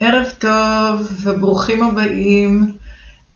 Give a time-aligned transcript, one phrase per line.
[0.00, 2.76] ערב טוב וברוכים הבאים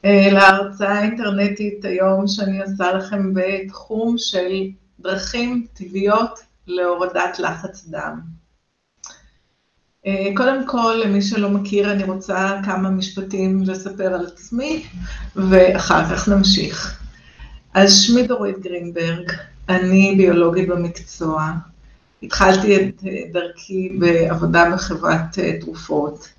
[0.04, 4.52] אה, להרצאה האינטרנטית היום שאני עושה לכם בתחום של
[5.00, 8.20] דרכים טבעיות להורדת לחץ דם.
[10.06, 14.86] אה, קודם כל, למי שלא מכיר, אני רוצה כמה משפטים לספר על עצמי,
[15.36, 17.00] ואחר כך נמשיך.
[17.74, 19.32] אז שמי דורית גרינברג,
[19.68, 21.52] אני ביולוגית במקצוע.
[22.22, 26.37] התחלתי את דרכי בעבודה בחברת אה, תרופות.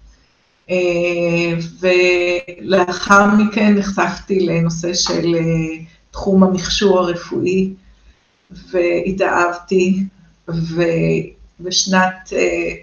[0.70, 7.74] אה, ולאחר מכן נחשפתי לנושא של אה, תחום המכשור הרפואי,
[8.72, 10.04] והתאהבתי,
[10.48, 12.34] ובשנת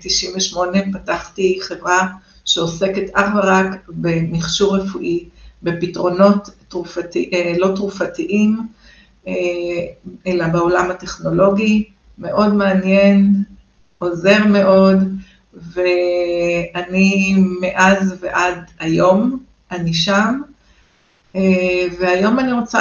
[0.00, 2.06] 98' פתחתי חברה
[2.45, 5.24] שעוסקת אך ורק במכשור רפואי,
[5.62, 8.59] בפתרונות תרופתי, לא תרופתיים,
[10.26, 11.84] אלא בעולם הטכנולוגי,
[12.18, 13.34] מאוד מעניין,
[13.98, 14.98] עוזר מאוד,
[15.57, 19.38] ואני מאז ועד היום,
[19.71, 20.40] אני שם.
[21.98, 22.80] והיום אני רוצה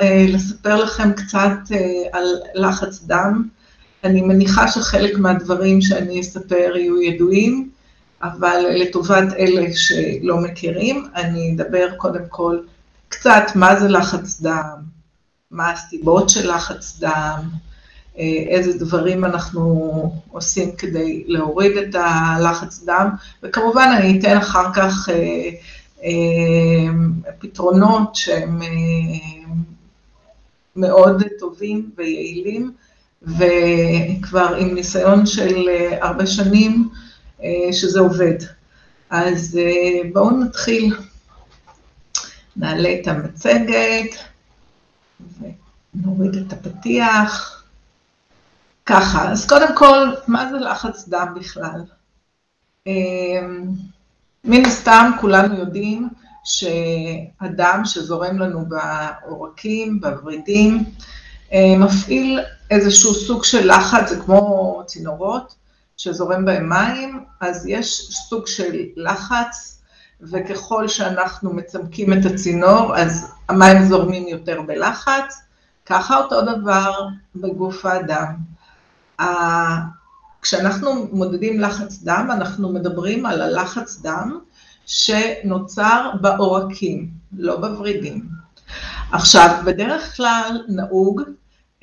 [0.00, 3.48] אה, לספר לכם קצת אה, על לחץ דם.
[4.04, 7.70] אני מניחה שחלק מהדברים שאני אספר יהיו ידועים,
[8.22, 12.58] אבל לטובת אלה שלא מכירים, אני אדבר קודם כל
[13.08, 14.76] קצת מה זה לחץ דם,
[15.50, 17.40] מה הסיבות של לחץ דם,
[18.48, 23.08] איזה דברים אנחנו עושים כדי להוריד את הלחץ דם,
[23.42, 25.50] וכמובן אני אתן אחר כך אה,
[26.04, 26.92] אה,
[27.38, 28.68] פתרונות שהם אה,
[30.76, 32.72] מאוד טובים ויעילים,
[33.22, 35.68] וכבר עם ניסיון של
[36.00, 36.88] הרבה שנים
[37.72, 38.34] שזה עובד.
[39.10, 39.58] אז
[40.12, 40.94] בואו נתחיל.
[42.56, 44.16] נעלה את המצגת
[45.94, 47.55] ונוריד את הפתיח.
[48.86, 51.84] ככה, אז קודם כל, מה זה לחץ דם בכלל?
[52.86, 53.64] אמ,
[54.44, 56.08] מן הסתם כולנו יודעים
[56.44, 60.84] שהדם שזורם לנו בעורקים, בוורידים,
[61.52, 65.54] אה, מפעיל איזשהו סוג של לחץ, זה כמו צינורות
[65.96, 69.82] שזורם בהם מים, אז יש סוג של לחץ,
[70.20, 75.42] וככל שאנחנו מצמקים את הצינור, אז המים זורמים יותר בלחץ,
[75.86, 78.55] ככה אותו דבר בגוף האדם.
[80.42, 84.38] כשאנחנו מודדים לחץ דם, אנחנו מדברים על הלחץ דם
[84.86, 88.22] שנוצר בעורקים, לא בוורידים.
[89.12, 91.22] עכשיו, בדרך כלל נהוג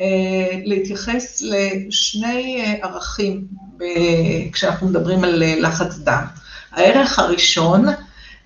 [0.01, 3.83] אה, להתייחס לשני אה, ערכים ב,
[4.53, 6.23] כשאנחנו מדברים על אה, לחץ דם.
[6.71, 7.85] הערך הראשון,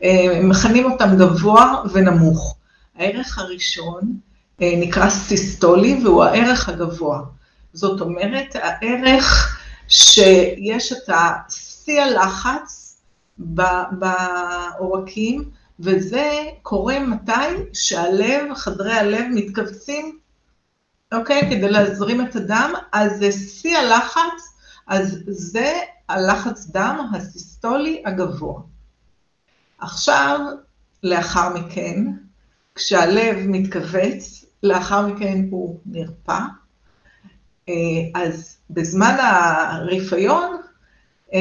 [0.03, 2.55] אה, מכנים אותם גבוה ונמוך.
[2.95, 4.17] הערך הראשון
[4.61, 7.21] אה, נקרא סיסטולי והוא הערך הגבוה.
[7.77, 9.57] זאת אומרת, הערך
[9.87, 11.09] שיש את
[11.49, 12.97] שיא הלחץ
[13.91, 15.49] בעורקים,
[15.79, 17.31] וזה קורה מתי
[17.73, 20.19] שהלב, חדרי הלב מתכווצים,
[21.13, 21.41] אוקיי?
[21.49, 24.57] כדי להזרים את הדם, אז זה שיא הלחץ,
[24.87, 25.73] אז זה
[26.09, 28.61] הלחץ דם הסיסטולי הגבוה.
[29.79, 30.39] עכשיו,
[31.03, 32.05] לאחר מכן,
[32.75, 36.39] כשהלב מתכווץ, לאחר מכן הוא נרפא,
[38.13, 40.57] אז בזמן הרפיון
[41.33, 41.39] אה,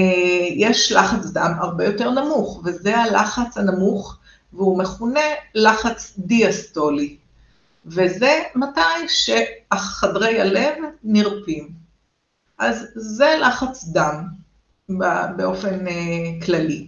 [0.51, 4.19] יש לחץ דם הרבה יותר נמוך, וזה הלחץ הנמוך,
[4.53, 5.21] והוא מכונה
[5.55, 7.17] לחץ דיאסטולי.
[7.87, 11.69] וזה מתי שחדרי הלב נרפים.
[12.59, 14.25] אז זה לחץ דם
[15.37, 16.87] באופן אה, כללי.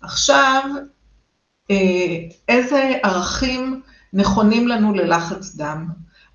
[0.00, 0.62] עכשיו,
[2.48, 3.82] איזה ערכים
[4.12, 5.88] נכונים לנו ללחץ דם?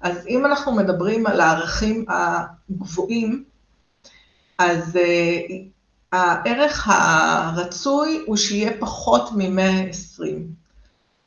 [0.03, 3.44] אז אם אנחנו מדברים על הערכים הגבוהים,
[4.58, 5.53] אז uh,
[6.12, 10.24] הערך הרצוי הוא שיהיה פחות מ-120,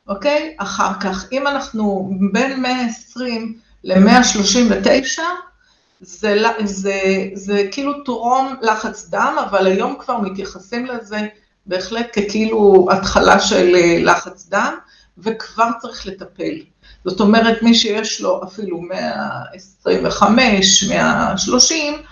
[0.09, 0.54] אוקיי?
[0.59, 5.21] אחר כך, אם אנחנו בין 120 ל-139,
[6.00, 7.00] זה, זה,
[7.34, 11.28] זה כאילו טרום לחץ דם, אבל היום כבר מתייחסים לזה
[11.66, 14.74] בהחלט ככאילו התחלה של אה, לחץ דם,
[15.18, 16.75] וכבר צריך לטפל.
[17.06, 22.03] זאת אומרת, מי שיש לו אפילו 125, 130,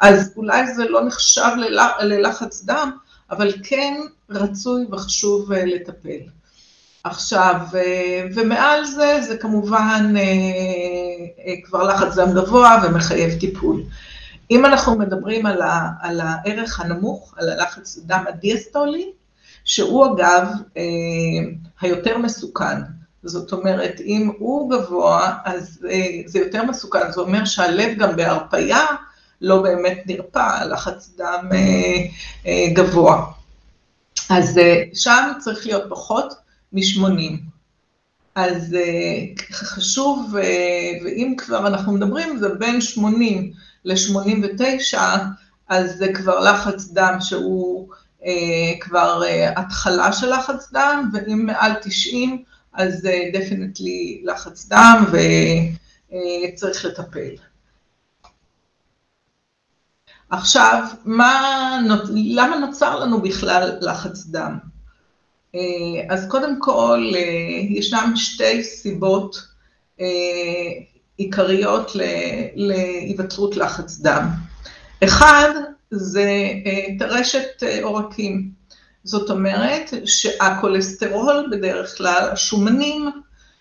[0.00, 1.50] אז אולי זה לא נחשב
[2.00, 2.90] ללחץ דם,
[3.30, 3.94] אבל כן
[4.30, 6.18] רצוי וחשוב אה, לטפל.
[7.04, 13.82] עכשיו, אה, ומעל זה, זה כמובן אה, כבר לחץ דם גבוה ומחייב טיפול.
[14.50, 19.10] אם אנחנו מדברים על, ה, על הערך הנמוך, על הלחץ דם הדיאסטולי,
[19.64, 20.48] שהוא אגב
[21.80, 22.99] היותר מסוכן.
[23.22, 28.86] זאת אומרת, אם הוא גבוה, אז אה, זה יותר מסוכן, זה אומר שהלב גם בהרפייה
[29.40, 31.58] לא באמת נרפא, לחץ דם אה,
[32.46, 33.24] אה, גבוה.
[34.30, 34.60] אז
[34.94, 36.34] שם צריך להיות פחות
[36.72, 37.32] מ-80.
[38.34, 38.76] אז
[39.52, 40.34] חשוב,
[41.04, 43.52] ואם כבר אנחנו מדברים, זה בין 80
[43.84, 44.98] ל-89,
[45.68, 47.88] אז זה כבר לחץ דם שהוא
[48.80, 49.22] כבר
[49.56, 55.04] התחלה של לחץ דם, ואם מעל 90, אז דפנטלי לחץ דם
[56.52, 57.30] וצריך לטפל.
[60.30, 61.78] עכשיו, מה,
[62.14, 64.58] למה נוצר לנו בכלל לחץ דם?
[66.10, 67.12] אז קודם כל,
[67.68, 69.36] ישנן שתי סיבות
[71.16, 71.90] עיקריות
[72.54, 74.28] להיווצרות לחץ דם.
[75.04, 75.50] אחד,
[75.90, 76.30] זה
[76.98, 78.59] טרשת עורקים.
[79.04, 83.10] זאת אומרת שהכולסטרול בדרך כלל, השומנים,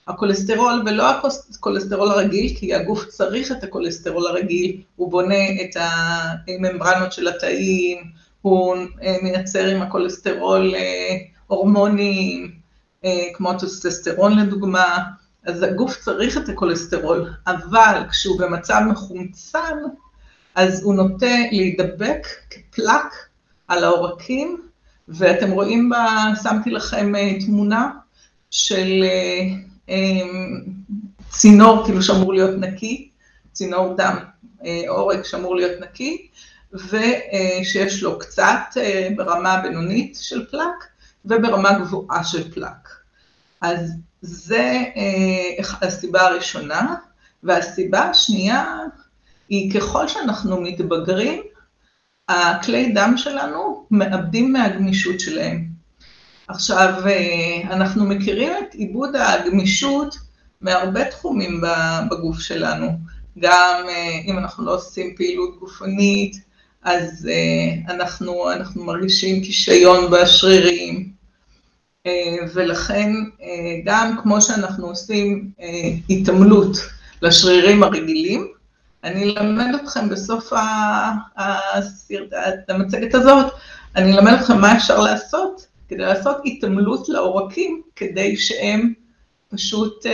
[0.07, 7.27] הכולסטרול ולא הכולסטרול הרגיל, כי הגוף צריך את הכולסטרול הרגיל, הוא בונה את הממברנות של
[7.27, 7.97] התאים,
[8.41, 8.75] הוא
[9.21, 10.73] מייצר עם הכולסטרול
[11.47, 12.51] הורמונים,
[13.33, 14.97] כמו טסטוסטרון לדוגמה,
[15.45, 19.77] אז הגוף צריך את הכולסטרול, אבל כשהוא במצב מחומצן,
[20.55, 23.13] אז הוא נוטה להידבק כפלק
[23.67, 24.68] על העורקים,
[25.09, 27.13] ואתם רואים, בה, שמתי לכם
[27.45, 27.89] תמונה
[28.51, 29.03] של
[31.29, 33.09] צינור כאילו שאמור להיות נקי,
[33.51, 34.17] צינור דם
[34.87, 36.27] עורק שאמור להיות נקי,
[36.73, 38.77] ושיש לו קצת
[39.15, 40.85] ברמה בינונית של פלק,
[41.25, 42.89] וברמה גבוהה של פלק.
[43.61, 43.91] אז
[44.21, 44.83] זה
[45.81, 46.95] הסיבה הראשונה,
[47.43, 48.77] והסיבה השנייה
[49.49, 51.41] היא ככל שאנחנו מתבגרים,
[52.29, 55.65] הכלי דם שלנו מאבדים מהגמישות שלהם.
[56.47, 56.93] עכשיו,
[57.63, 60.15] אנחנו מכירים את איבוד הגמישות
[60.61, 61.61] מהרבה תחומים
[62.11, 62.87] בגוף שלנו,
[63.39, 63.85] גם
[64.25, 66.37] אם אנחנו לא עושים פעילות גופנית,
[66.83, 67.29] אז
[67.89, 71.09] אנחנו, אנחנו מרגישים כישיון בשרירים,
[72.53, 73.13] ולכן
[73.85, 75.51] גם כמו שאנחנו עושים
[76.09, 76.77] התעמלות
[77.21, 78.47] לשרירים הרגילים,
[79.03, 80.53] אני אלמד אתכם בסוף
[82.69, 83.53] המצגת הזאת,
[83.95, 88.93] אני אלמד אתכם מה אפשר לעשות כדי לעשות התעמלות לעורקים, כדי שהם
[89.49, 90.05] פשוט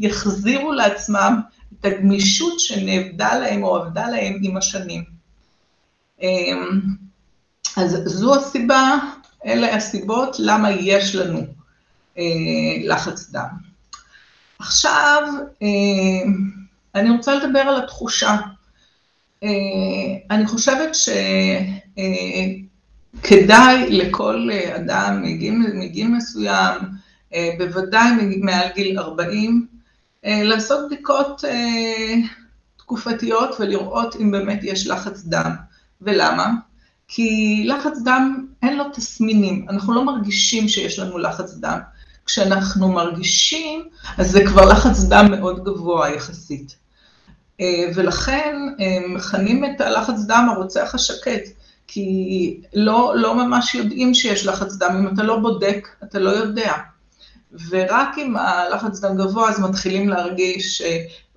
[0.00, 1.40] יחזירו לעצמם
[1.80, 5.04] את הגמישות שנאבדה להם או אבדה להם עם השנים.
[7.76, 8.98] אז זו הסיבה,
[9.46, 11.46] אלה הסיבות למה יש לנו
[12.84, 13.48] לחץ דם.
[14.58, 15.22] עכשיו,
[16.94, 18.36] אני רוצה לדבר על התחושה.
[20.30, 20.90] אני חושבת
[23.14, 25.22] שכדאי לכל אדם
[25.74, 26.74] מגיל מסוים,
[27.58, 29.66] בוודאי מעל גיל 40,
[30.24, 31.44] לעשות בדיקות
[32.76, 35.54] תקופתיות ולראות אם באמת יש לחץ דם.
[36.02, 36.50] ולמה?
[37.08, 41.78] כי לחץ דם אין לו תסמינים, אנחנו לא מרגישים שיש לנו לחץ דם.
[42.28, 43.88] כשאנחנו מרגישים,
[44.18, 46.76] אז זה כבר לחץ דם מאוד גבוה יחסית.
[47.94, 48.56] ולכן
[49.08, 51.42] מכנים את הלחץ דם הרוצח השקט,
[51.86, 56.72] כי לא, לא ממש יודעים שיש לחץ דם, אם אתה לא בודק, אתה לא יודע.
[57.68, 60.82] ורק אם הלחץ דם גבוה, אז מתחילים להרגיש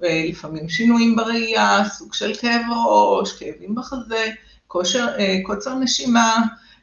[0.01, 4.27] לפעמים שינויים בראייה, סוג של כאב ראש, כאבים בחזה,
[4.67, 5.07] כושר,
[5.43, 6.35] קוצר נשימה,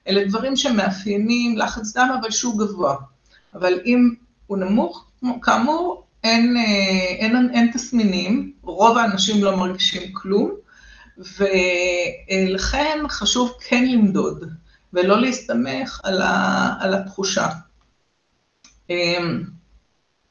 [0.09, 2.97] אלה דברים שמאפיינים לחץ דם, אבל שהוא גבוה.
[3.59, 4.15] אבל אם
[4.47, 5.07] הוא נמוך,
[5.43, 6.57] כאמור, אין,
[7.19, 10.51] אין, אין תסמינים, רוב האנשים לא מרגישים כלום,
[11.19, 14.45] ולכן חשוב כן למדוד,
[14.93, 17.49] ולא להסתמך על, ה, על התחושה.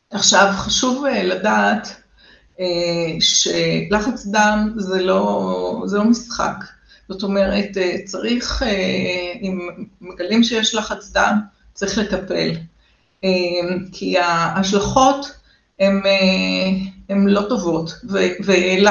[0.09, 2.01] עכשיו, חשוב לדעת
[3.19, 6.55] שלחץ דם זה לא, זה לא משחק.
[7.09, 7.69] זאת אומרת,
[8.05, 8.63] צריך,
[9.41, 9.69] אם
[10.01, 11.39] מגלים שיש לחץ דם,
[11.73, 12.51] צריך לטפל.
[13.91, 15.31] כי ההשלכות
[17.09, 17.93] הן לא טובות,
[18.43, 18.81] ואני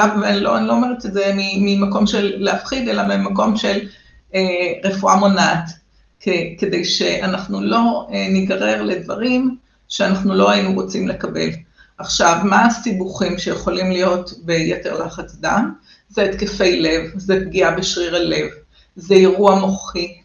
[0.41, 3.79] לא אומרת את זה ממקום של להפחיד, אלא ממקום של
[4.83, 5.69] רפואה מונעת,
[6.57, 9.55] כדי שאנחנו לא ניגרר לדברים
[9.87, 11.49] שאנחנו לא היינו רוצים לקבל.
[11.97, 15.73] עכשיו, מה הסיבוכים שיכולים להיות ביתר לחץ דם?
[16.09, 18.47] זה התקפי לב, זה פגיעה בשריר הלב,
[18.95, 20.17] זה אירוע מוחי,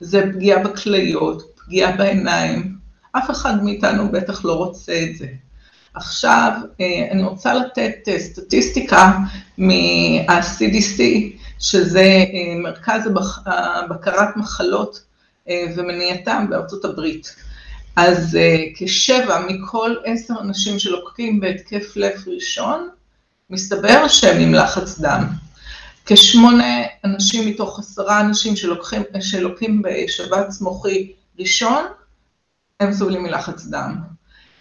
[0.00, 2.73] זה פגיעה בכליות, פגיעה בעיניים,
[3.16, 5.26] אף אחד מאיתנו בטח לא רוצה את זה.
[5.94, 6.52] עכשיו,
[7.10, 9.12] אני רוצה לתת סטטיסטיקה
[9.58, 11.02] מה-CDC,
[11.60, 12.24] שזה
[12.62, 13.00] מרכז
[13.90, 15.02] בקרת מחלות
[15.50, 17.34] ומניעתם בארצות הברית.
[17.96, 18.38] אז
[18.76, 22.88] כשבע מכל עשר אנשים שלוקחים בהתקף לב ראשון,
[23.50, 25.24] מסתבר שהם עם לחץ דם.
[26.06, 28.54] כשמונה אנשים מתוך עשרה אנשים
[29.20, 31.84] שלוקחים בשבץ מוחי ראשון,
[32.80, 33.94] הם סובלים מלחץ דם.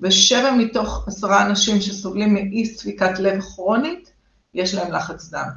[0.02, 4.12] ושבע מתוך עשרה אנשים שסובלים מאי ספיקת לב כרונית,
[4.54, 5.50] יש להם לחץ דם.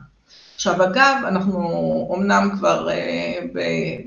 [0.54, 3.38] עכשיו אגב, אנחנו אמנם כבר אה,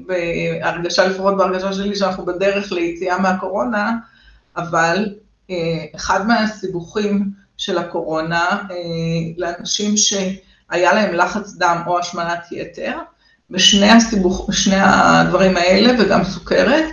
[0.05, 3.97] בהרגשה, לפחות בהרגשה שלי, שאנחנו בדרך ליציאה מהקורונה,
[4.57, 5.15] אבל
[5.49, 8.75] אה, אחד מהסיבוכים של הקורונה אה,
[9.37, 12.97] לאנשים שהיה להם לחץ דם או השמנת יתר,
[13.49, 16.85] בשני הסיבוך, הדברים האלה וגם סוכרת,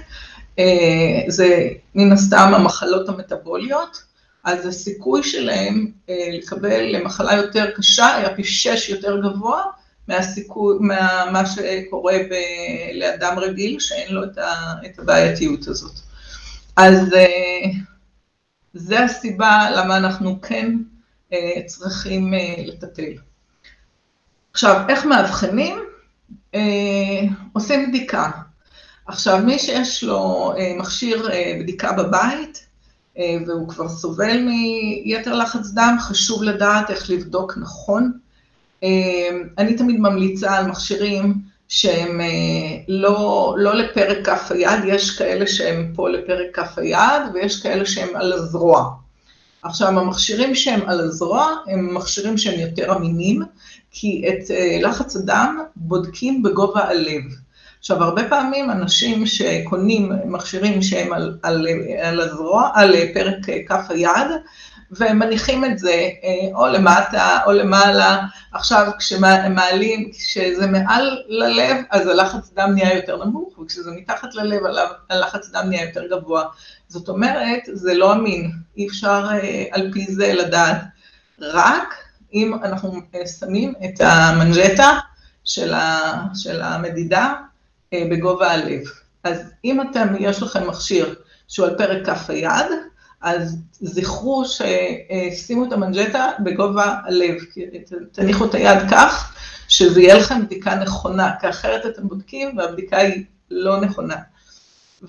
[1.29, 4.03] זה מן הסתם המחלות המטבוליות,
[4.47, 9.63] אז הסיכוי שלהם אה, לקבל למחלה יותר קשה היה פי שש יותר גבוה
[10.09, 12.35] מהסיכוי, מה, מה שקורה ב,
[12.95, 15.93] לאדם רגיל שאין לו את, ה, את הבעייתיות הזאת.
[16.77, 17.71] אז אה,
[18.75, 20.73] זה הסיבה למה אנחנו כן
[21.33, 22.35] אה, צריכים
[22.67, 23.13] לטפל.
[24.53, 25.79] עכשיו, איך מאבחנים?
[27.53, 28.31] עושים בדיקה.
[29.07, 31.29] עכשיו, מי שיש לו מכשיר
[31.61, 32.67] בדיקה בבית,
[33.19, 34.39] אה, והוא כבר סובל
[35.05, 38.13] מיתר לחץ דם, חשוב לדעת איך לבדוק נכון.
[38.85, 41.35] אה, אני תמיד ממליצה על מכשירים
[41.69, 42.27] שהם אה,
[42.89, 48.09] לא, לא לפרק כף היד, יש כאלה שהם פה לפרק כף היד ויש כאלה שהם
[48.17, 48.91] על הזרוע.
[49.63, 53.43] עכשיו, המכשירים שהם על הזרוע הם מכשירים שהם יותר אמינים,
[53.91, 54.51] כי את
[54.83, 57.23] לחץ הדם בודקים בגובה הלב.
[57.79, 61.67] עכשיו, הרבה פעמים אנשים שקונים מכשירים שהם על, על,
[62.03, 63.37] על הזרוע, על פרק
[63.69, 64.31] כף היד,
[64.91, 68.19] והם מניחים את זה אה, או למטה או למעלה.
[68.53, 74.63] עכשיו, כשמעלים, כשזה מעל ללב, אז הלחץ דם נהיה יותר נמוך, וכשזה מתחת ללב,
[75.11, 76.45] הלחץ דם נהיה יותר גבוה.
[76.89, 80.81] זאת אומרת, זה לא אמין, אי אפשר אה, על פי זה לדעת.
[81.41, 81.95] רק
[82.35, 83.01] אם אנחנו
[83.39, 84.99] שמים את המנג'טה
[85.45, 85.75] של,
[86.35, 87.46] של המדידה אה,
[87.95, 88.83] בגובה הלב.
[89.25, 91.15] אז אם אתם, יש לכם מכשיר
[91.49, 92.67] שהוא על פרק כף היד,
[93.21, 97.37] אז זכרו ששימו את המנג'טה בגובה הלב,
[98.13, 99.35] תניחו את היד כך,
[99.69, 104.17] שזה יהיה לכם בדיקה נכונה, כי אחרת אתם בודקים והבדיקה היא לא נכונה,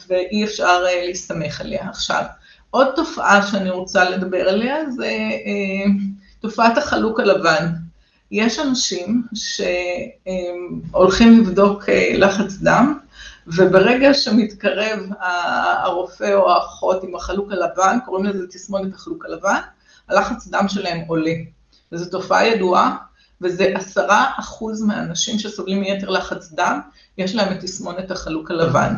[0.07, 1.89] ואי אפשר אה, להסתמך עליה.
[1.89, 2.23] עכשיו,
[2.69, 5.91] עוד תופעה שאני רוצה לדבר עליה זה אה,
[6.39, 7.67] תופעת החלוק הלבן.
[8.31, 9.23] יש אנשים
[10.93, 12.99] שהולכים לבדוק אה, לחץ דם,
[13.47, 19.59] וברגע שמתקרב הרופא או האחות עם החלוק הלבן, קוראים לזה תסמונת החלוק הלבן,
[20.09, 21.33] הלחץ דם שלהם עולה.
[21.91, 22.97] וזו תופעה ידועה,
[23.41, 26.79] וזה עשרה אחוז מהאנשים שסובלים מיתר לחץ דם,
[27.17, 28.93] יש להם את תסמונת החלוק הלבן.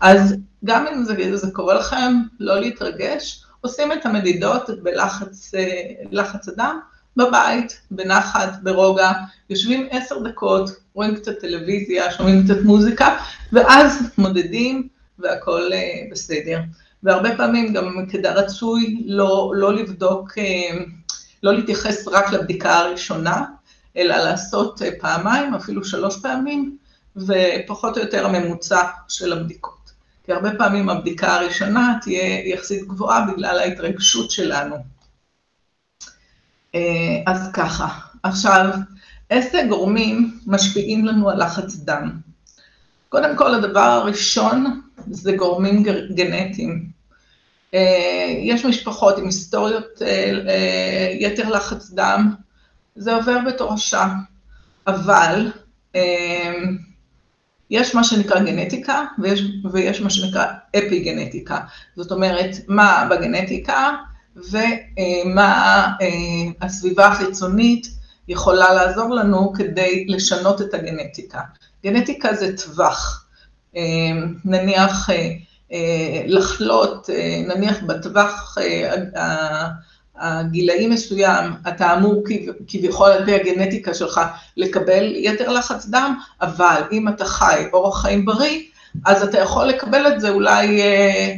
[0.00, 0.34] אז
[0.64, 6.80] גם אם זה, זה קורה לכם, לא להתרגש, עושים את המדידות בלחץ אה, הדם,
[7.16, 9.12] בבית, בנחת, ברוגע,
[9.50, 13.16] יושבים עשר דקות, רואים קצת טלוויזיה, שומעים קצת מוזיקה,
[13.52, 14.88] ואז מודדים
[15.18, 16.60] והכול uh, בסדר.
[17.02, 20.82] והרבה פעמים גם כדאי רצוי לא, לא לבדוק, uh,
[21.42, 23.44] לא להתייחס רק לבדיקה הראשונה,
[23.96, 26.76] אלא לעשות uh, פעמיים, אפילו שלוש פעמים,
[27.16, 29.90] ופחות או יותר הממוצע של הבדיקות.
[30.24, 34.76] כי הרבה פעמים הבדיקה הראשונה תהיה יחסית גבוהה בגלל ההתרגשות שלנו.
[36.74, 37.88] אה, אז ככה,
[38.22, 38.70] עכשיו,
[39.30, 42.10] איזה גורמים משפיעים לנו על לחץ דם?
[43.08, 45.82] קודם כל, הדבר הראשון זה גורמים
[46.14, 46.90] גנטיים.
[47.74, 52.34] אה, יש משפחות עם היסטוריות אה, יתר לחץ דם,
[52.96, 54.06] זה עובר בתורשה,
[54.86, 55.50] אבל
[57.70, 60.44] יש מה שנקרא גנטיקה ויש, ויש מה שנקרא
[60.78, 61.60] אפי גנטיקה.
[61.96, 63.96] זאת אומרת, מה בגנטיקה
[64.36, 66.06] ומה אה,
[66.60, 67.86] הסביבה החיצונית
[68.28, 71.40] יכולה לעזור לנו כדי לשנות את הגנטיקה.
[71.84, 73.26] גנטיקה זה טווח,
[73.76, 73.82] אה,
[74.44, 77.08] נניח אה, לחלות,
[77.46, 78.58] נניח בטווח
[80.16, 82.24] הגילאי מסוים, אתה אמור
[82.68, 84.20] כביכול על פי הגנטיקה שלך
[84.56, 88.60] לקבל יתר לחץ דם, אבל אם אתה חי אורח חיים בריא,
[89.04, 91.34] אז אתה יכול לקבל את זה אולי אה,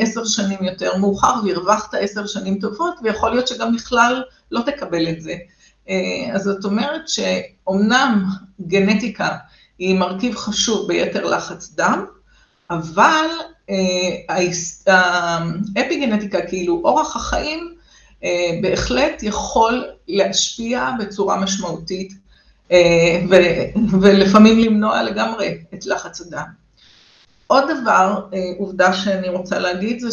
[0.00, 5.20] עשר שנים יותר מאוחר והרווחת עשר שנים טובות, ויכול להיות שגם בכלל לא תקבל את
[5.20, 5.34] זה.
[5.88, 8.24] אה, אז זאת אומרת שאומנם
[8.60, 9.28] גנטיקה
[9.78, 12.04] היא מרכיב חשוב ביתר לחץ דם,
[12.70, 13.26] אבל
[13.70, 14.36] אה,
[15.76, 17.76] האפיגנטיקה, כאילו אורח החיים,
[18.62, 22.12] בהחלט יכול להשפיע בצורה משמעותית
[24.00, 26.65] ולפעמים למנוע לגמרי את לחץ הדם.
[27.46, 30.08] עוד דבר, אה, עובדה שאני רוצה להגיד, זה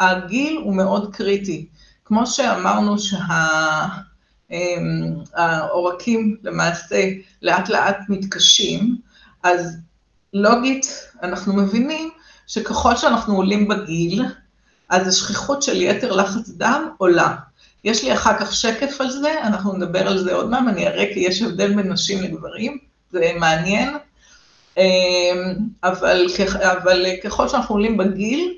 [0.00, 1.66] שהגיל הוא מאוד קריטי.
[2.04, 2.96] כמו שאמרנו
[5.32, 7.10] שהעורקים למעשה
[7.42, 8.96] לאט לאט מתקשים,
[9.42, 9.76] אז
[10.34, 10.86] לוגית
[11.22, 12.10] אנחנו מבינים
[12.46, 14.24] שככל שאנחנו עולים בגיל,
[14.88, 17.36] אז השכיחות של יתר לחץ דם עולה.
[17.84, 21.04] יש לי אחר כך שקף על זה, אנחנו נדבר על זה עוד מעט, אני אראה
[21.14, 22.78] כי יש הבדל בין נשים לגברים,
[23.10, 23.96] זה מעניין.
[24.76, 25.54] אמ,
[25.84, 26.26] אבל,
[26.60, 28.54] אבל ככל שאנחנו עולים בגיל,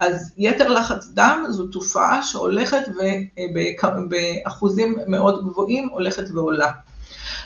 [0.00, 6.70] אז יתר לחץ דם זו תופעה שהולכת ובאחוזים מאוד גבוהים הולכת ועולה.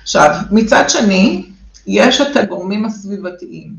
[0.03, 1.47] עכשיו, מצד שני,
[1.87, 3.75] יש את הגורמים הסביבתיים.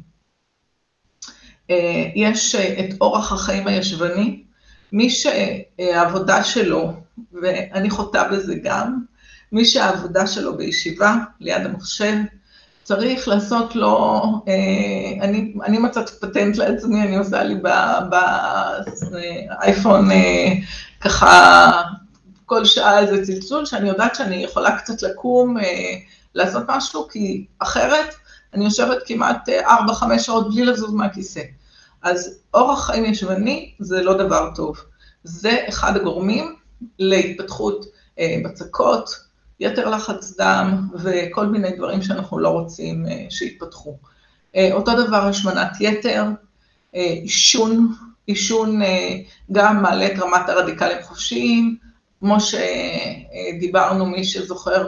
[1.70, 4.44] אה, יש את אורח החיים הישבני,
[4.92, 6.94] מי שהעבודה שלו,
[7.42, 9.00] ואני חוטאה בזה גם,
[9.52, 12.14] מי שהעבודה שלו בישיבה, ליד המחשב,
[12.84, 17.56] צריך לעשות לו, אה, אני, אני מצאתי פטנט לעצמי, אני עושה לי
[19.50, 20.48] באייפון אה,
[21.02, 21.72] ככה
[22.46, 25.96] כל שעה איזה צלצול, שאני יודעת שאני יכולה קצת לקום, אה,
[26.36, 28.16] לעשות משהו, כי אחרת
[28.54, 31.42] אני יושבת כמעט 4-5 שעות בלי לזוז מהכיסא.
[32.02, 34.78] אז אורח חיים ישבני זה לא דבר טוב.
[35.24, 36.56] זה אחד הגורמים
[37.00, 37.86] להתפתחות
[38.44, 39.23] בצקות,
[39.60, 43.98] יתר לחץ דם וכל מיני דברים שאנחנו לא רוצים אה, שיתפתחו.
[44.56, 46.26] אה, אותו דבר השמנת יתר,
[46.96, 47.96] אה, עישון,
[48.28, 48.82] עישון
[49.52, 51.78] גם מעלה את רמת הרדיקלים חופשיים,
[52.20, 54.88] כמו שדיברנו, מי שזוכר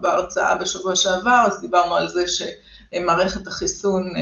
[0.00, 4.12] בהרצאה בשבוע שעבר, אז דיברנו על זה שמערכת החיסון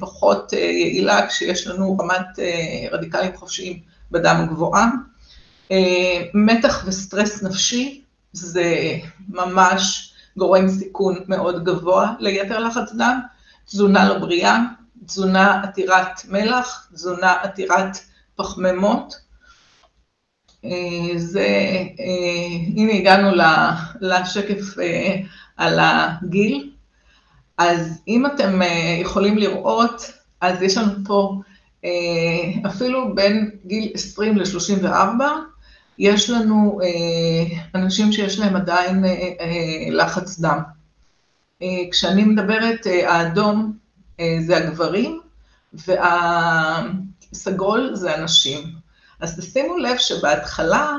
[0.00, 2.38] פחות יעילה כשיש לנו רמת
[2.92, 3.80] רדיקלים חופשיים
[4.10, 4.90] בדם גבוהה.
[6.34, 8.01] מתח וסטרס נפשי,
[8.32, 8.98] זה
[9.28, 13.20] ממש גורם סיכון מאוד גבוה ליתר לחץ דם,
[13.66, 14.58] תזונה לא בריאה,
[15.06, 17.98] תזונה עתירת מלח, תזונה עתירת
[18.36, 19.14] פחמימות.
[20.64, 21.46] אה, זה,
[22.00, 23.30] אה, הנה הגענו
[24.00, 25.16] לשקף אה,
[25.56, 26.70] על הגיל.
[27.58, 28.60] אז אם אתם
[29.00, 31.40] יכולים לראות, אז יש לנו פה
[32.66, 35.20] אפילו בין גיל 20 ל-34,
[35.98, 36.88] יש לנו אה,
[37.74, 40.58] אנשים שיש להם עדיין אה, אה, לחץ דם.
[41.90, 43.76] כשאני מדברת, האדום
[44.46, 45.20] זה הגברים,
[47.32, 48.64] והסגול זה הנשים.
[49.20, 50.96] אז תשימו לב שבהתחלה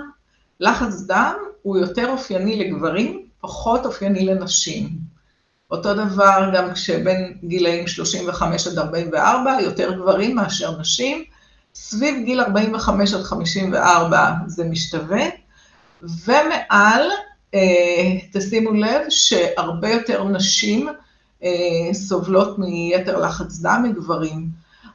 [0.60, 4.90] לחץ דם הוא יותר אופייני לגברים, פחות אופייני לנשים.
[5.72, 11.24] אותו דבר גם כשבין גילאים 35 עד 44, יותר גברים מאשר נשים,
[11.76, 15.22] סביב גיל 45 עד 54 זה משתווה,
[16.02, 17.10] ומעל,
[17.54, 20.90] אה, תשימו לב שהרבה יותר נשים
[21.44, 24.48] אה, סובלות מיתר לחץ דם מגברים.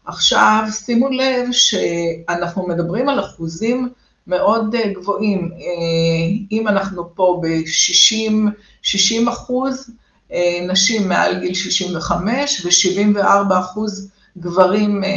[0.04, 3.88] עכשיו, שימו לב שאנחנו מדברים על אחוזים
[4.26, 5.50] מאוד אה, גבוהים.
[6.52, 8.32] אם אנחנו פה ב-60
[8.82, 9.90] 60 אחוז,
[10.68, 14.10] נשים מעל גיל 65 ו-74 אחוז
[14.40, 15.10] גברים אה,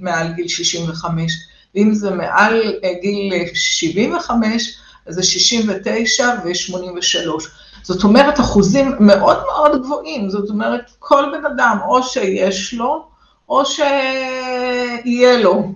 [0.00, 1.32] מעל גיל 65,
[1.74, 7.44] ואם זה מעל אה, גיל 75, אז זה 69 ו-83.
[7.82, 13.08] זאת אומרת, אחוזים מאוד מאוד גבוהים, זאת אומרת, כל בן אדם, או שיש לו,
[13.48, 15.72] או שיהיה לו.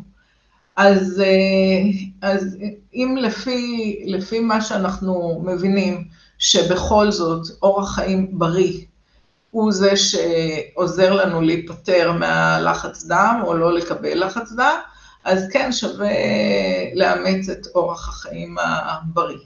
[0.77, 1.91] אז, אה,
[2.23, 2.57] אז
[2.95, 6.05] אם לפי, לפי מה שאנחנו מבינים,
[6.39, 8.81] שבכל זאת אורח חיים בריא
[9.51, 14.77] הוא זה שעוזר לנו להיפטר מהלחץ דם או לא לקבל לחץ דם,
[15.25, 16.09] אז כן שווה
[16.95, 19.39] לאמץ את אורח החיים הבריא.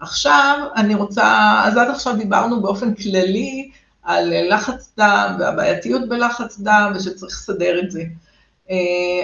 [0.00, 3.70] עכשיו אני רוצה, אז עד עכשיו דיברנו באופן כללי
[4.02, 8.02] על לחץ דם והבעייתיות בלחץ דם ושצריך לסדר את זה.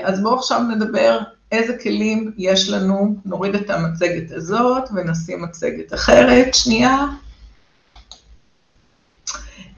[0.05, 1.19] אז בואו עכשיו נדבר
[1.53, 7.07] איזה כלים יש לנו, נוריד את המצגת הזאת ונשים מצגת אחרת, שנייה.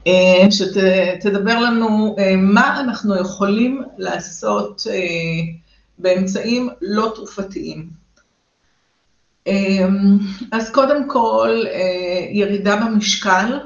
[0.07, 5.53] אה, שתדבר לנו אה, מה אנחנו יכולים לעשות אה,
[5.97, 8.01] באמצעים לא תרופתיים.
[10.51, 11.63] אז קודם כל,
[12.31, 13.59] ירידה במשקל,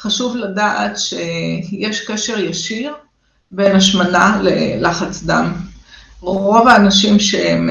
[0.00, 2.94] חשוב לדעת שיש קשר ישיר
[3.50, 5.52] בין השמנה ללחץ דם.
[6.20, 7.70] רוב האנשים שהם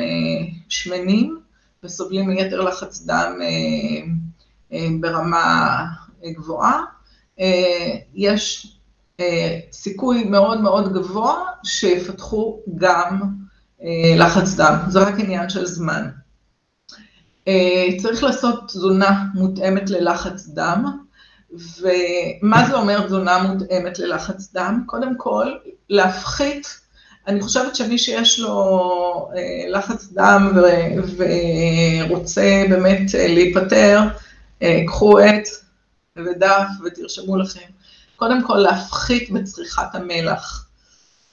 [0.70, 1.40] שמנים
[1.84, 3.40] וסובלים מיתר לחץ דם
[5.00, 5.86] ברמה
[6.26, 6.82] גבוהה,
[8.13, 8.74] יש
[9.19, 13.22] אה, סיכוי מאוד מאוד גבוה שיפתחו גם
[13.84, 16.10] אה, לחץ דם, זה רק עניין של זמן.
[18.02, 20.86] צריך לעשות תזונה מותאמת ללחץ דם,
[21.52, 24.84] ומה זה אומר תזונה מותאמת ללחץ דם?
[24.86, 25.48] קודם כל,
[25.89, 26.67] להפחית,
[27.28, 29.30] אני חושבת שמי שיש לו
[29.69, 30.58] לחץ דם
[31.17, 34.02] ורוצה באמת להיפטר,
[34.86, 35.43] קחו את
[36.17, 37.69] ודף ותרשמו לכם.
[38.15, 40.67] קודם כל להפחית בצריכת המלח.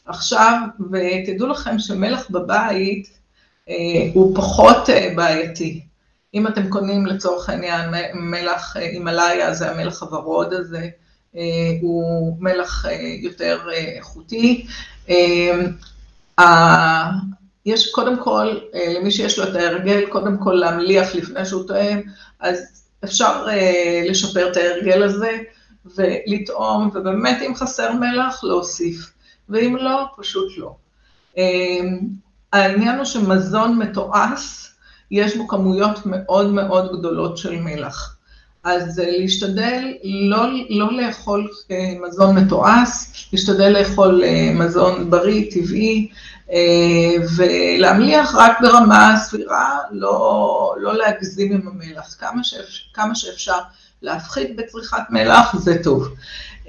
[0.06, 0.60] עכשיו,
[0.92, 3.18] ותדעו לכם שמלח בבית
[3.68, 3.74] אה,
[4.14, 5.80] הוא פחות אה, בעייתי.
[6.34, 10.88] אם אתם קונים לצורך העניין מלח אה, הימאליה, זה המלח הוורוד הזה,
[11.36, 11.42] אה,
[11.80, 14.66] הוא מלח אה, יותר אה, איכותי.
[16.38, 17.10] אה,
[17.66, 22.02] יש קודם כל, אה, למי שיש לו את ההרגל, קודם כל להמליח לפני שהוא טועם,
[22.40, 25.38] אז אפשר אה, לשפר את ההרגל הזה
[25.96, 29.12] ולטעום, ובאמת אם חסר מלח, להוסיף,
[29.48, 30.74] ואם לא, פשוט לא.
[32.52, 34.70] העניין הוא שמזון מתועש,
[35.10, 38.16] יש בו כמויות מאוד מאוד גדולות של מלח.
[38.64, 41.50] אז להשתדל לא, לא לאכול
[42.00, 44.22] מזון מתועש, להשתדל לאכול
[44.54, 46.16] מזון בריא, טבעי, אה,
[47.36, 53.58] ולהמליח רק ברמה סבירה, לא, לא להגזים עם המלח, כמה, שאפשר, כמה שאפשר
[54.02, 56.08] להפחית בצריכת מלח זה טוב.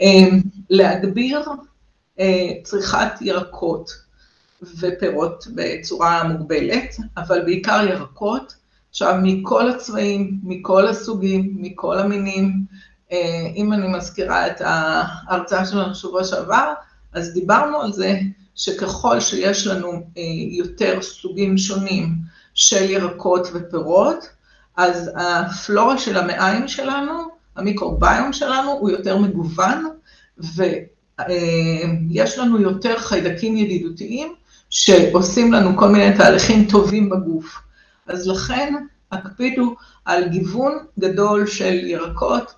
[0.02, 0.28] אה,
[0.70, 1.50] להגביר
[2.20, 3.92] אה, צריכת ירקות
[4.80, 8.56] ופירות בצורה מוגבלת, אבל בעיקר ירקות,
[8.90, 12.66] עכשיו מכל הצבעים, מכל הסוגים, מכל המינים,
[13.56, 16.74] אם אני מזכירה את ההרצאה שלנו שבוע שעבר,
[17.14, 18.20] אז דיברנו על זה
[18.56, 22.14] שככל שיש לנו אה, יותר סוגים שונים
[22.54, 24.30] של ירקות ופירות,
[24.78, 27.14] אז הפלורה של המעיים שלנו,
[27.56, 29.86] המיקרוביום שלנו הוא יותר מגוון,
[30.38, 34.34] ויש אה, לנו יותר חיידקים ידידותיים
[34.70, 37.62] שעושים לנו כל מיני תהליכים טובים בגוף.
[38.08, 38.74] אז לכן
[39.12, 42.54] הקפידו על גיוון גדול של ירקות,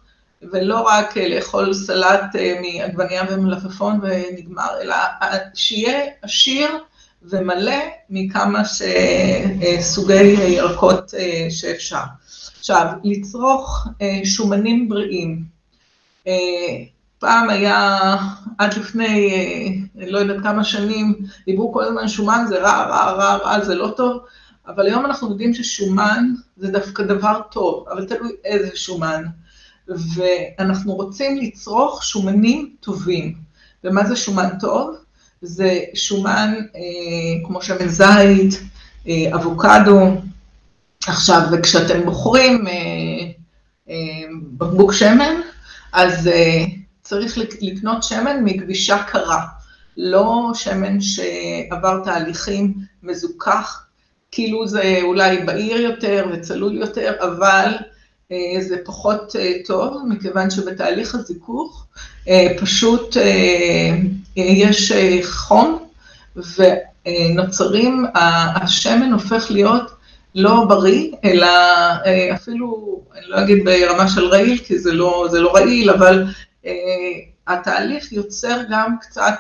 [0.52, 6.70] ולא רק אה, לאכול סלט אה, מעגבנייה ומלפפון ונגמר, אלא אה, שיהיה עשיר
[7.24, 7.76] ומלא
[8.10, 8.62] מכמה
[9.80, 11.14] סוגי ירקות
[11.50, 12.02] שאפשר.
[12.60, 13.88] עכשיו, לצרוך
[14.24, 15.44] שומנים בריאים.
[17.20, 18.16] פעם היה,
[18.58, 19.32] עד לפני,
[19.96, 23.94] לא יודעת כמה שנים, דיברו כל הזמן שומן זה רע, רע, רע, רע, זה לא
[23.98, 24.22] טוב,
[24.68, 29.24] אבל היום אנחנו יודעים ששומן זה דווקא דבר טוב, אבל תלוי איזה שומן.
[29.88, 33.34] ואנחנו רוצים לצרוך שומנים טובים.
[33.84, 34.96] ומה זה שומן טוב?
[35.42, 38.64] זה שומן אה, כמו שמן זית,
[39.08, 40.18] אה, אבוקדו.
[41.08, 42.74] עכשיו, וכשאתם בוחרים אה,
[43.90, 43.96] אה,
[44.58, 45.36] בקבוק שמן,
[45.94, 46.64] אז אה,
[47.02, 49.46] צריך לקנות שמן מגבישה קרה,
[49.98, 53.86] לא שמן שעבר תהליכים מזוכח,
[54.32, 57.74] כאילו זה אולי בהיר יותר וצלול יותר, אבל
[58.60, 61.88] זה פחות אה, טוב, מכיוון שבתהליך הזיכוך
[62.28, 63.18] אה, פשוט
[64.36, 64.92] יש
[65.24, 65.88] חום
[66.36, 69.92] ונוצרים, השמן הופך להיות
[70.36, 71.48] לא בריא, אלא
[72.34, 76.26] אפילו, אני לא אגיד ברמה של רעיל, כי זה לא, זה לא רעיל, אבל
[77.48, 79.36] התהליך יוצר גם קצת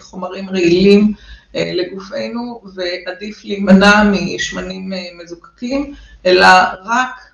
[0.00, 1.12] חומרים רעילים
[1.54, 4.92] לגופנו, ועדיף להימנע משמנים
[5.22, 5.94] מזוקקים,
[6.26, 6.46] אלא
[6.84, 7.33] רק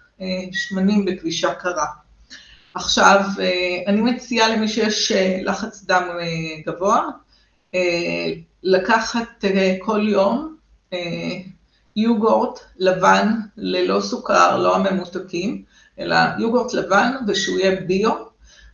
[0.52, 1.86] שמנים בכבישה קרה.
[2.74, 7.06] עכשיו, אה, אני מציעה למי שיש אה, לחץ דם אה, גבוה,
[8.62, 9.44] לקחת
[9.78, 10.56] כל יום
[11.96, 15.62] יוגורט לבן ללא סוכר, לא הממותקים,
[15.98, 18.12] אלא יוגורט לבן ושהוא יהיה ביו.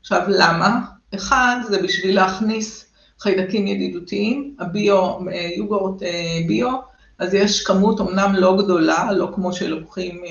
[0.00, 0.80] עכשיו, למה?
[1.14, 2.86] אחד, זה בשביל להכניס
[3.20, 5.18] חיידקים ידידותיים, הביו,
[5.56, 6.02] יוגורט
[6.46, 6.76] ביו,
[7.18, 10.22] אז יש כמות אמנם לא גדולה, לא כמו שלוקחים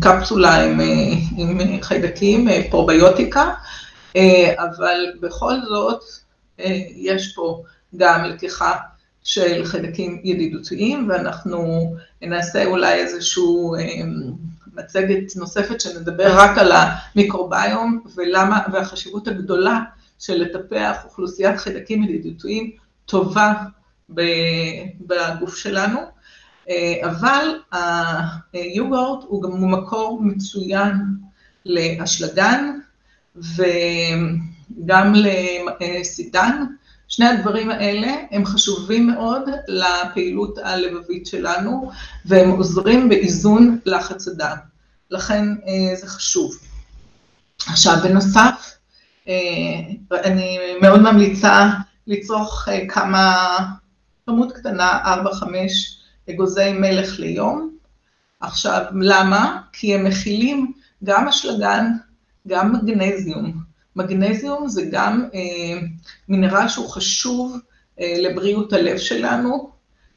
[0.00, 3.54] קפסולה עם, אה, עם חיידקים, אה, פרוביוטיקה,
[4.16, 6.02] אה, אבל בכל זאת
[6.96, 7.62] יש פה
[7.96, 8.74] גם לקיחה
[9.24, 13.42] של חיידקים ידידותיים, ואנחנו נעשה אולי איזושהי
[14.74, 19.80] מצגת נוספת שנדבר רק על המיקרוביום ולמה, והחשיבות הגדולה
[20.18, 22.70] של לטפח אוכלוסיית חיידקים ידידותיים
[23.06, 23.54] טובה
[25.00, 26.15] בגוף שלנו.
[26.68, 27.60] אה, אבל
[28.52, 30.92] היוגורט הוא גם מקור מצוין
[31.66, 32.78] לאשלגן
[33.36, 35.14] וגם
[35.80, 36.64] לסידן.
[37.08, 41.90] שני הדברים האלה הם חשובים מאוד לפעילות הלבבית שלנו
[42.24, 44.56] והם עוזרים באיזון לחץ הדם.
[45.10, 46.56] לכן אה, זה חשוב.
[47.66, 48.76] עכשיו, בנוסף,
[49.28, 49.34] אה,
[50.24, 51.70] אני מאוד ממליצה
[52.06, 53.56] לצרוך כמה,
[54.26, 55.46] כמות קטנה, 4-5
[56.30, 57.76] אגוזי מלך ליום.
[58.40, 59.60] עכשיו, למה?
[59.72, 60.72] כי הם מכילים
[61.04, 61.92] גם אשלגן,
[62.48, 63.52] גם מגנזיום.
[63.96, 65.80] מגנזיום זה גם אה,
[66.28, 67.58] מינרל שהוא חשוב
[68.00, 69.70] אה, לבריאות הלב שלנו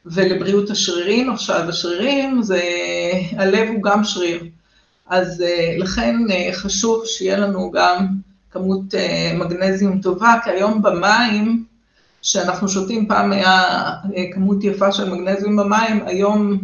[0.06, 1.30] ולבריאות השרירים.
[1.30, 2.62] עכשיו, השרירים זה,
[3.32, 4.46] הלב הוא גם שריר.
[5.08, 8.08] אז אה, לכן אה, חשוב שיהיה לנו גם
[8.52, 8.94] כמות
[9.36, 11.64] מגנזיום טובה, כי היום במים,
[12.22, 13.64] שאנחנו שותים פעם היה
[14.34, 16.60] כמות יפה של מגנזיום במים, היום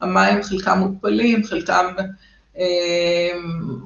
[0.00, 1.86] המים חלקם מותפלים, חלקם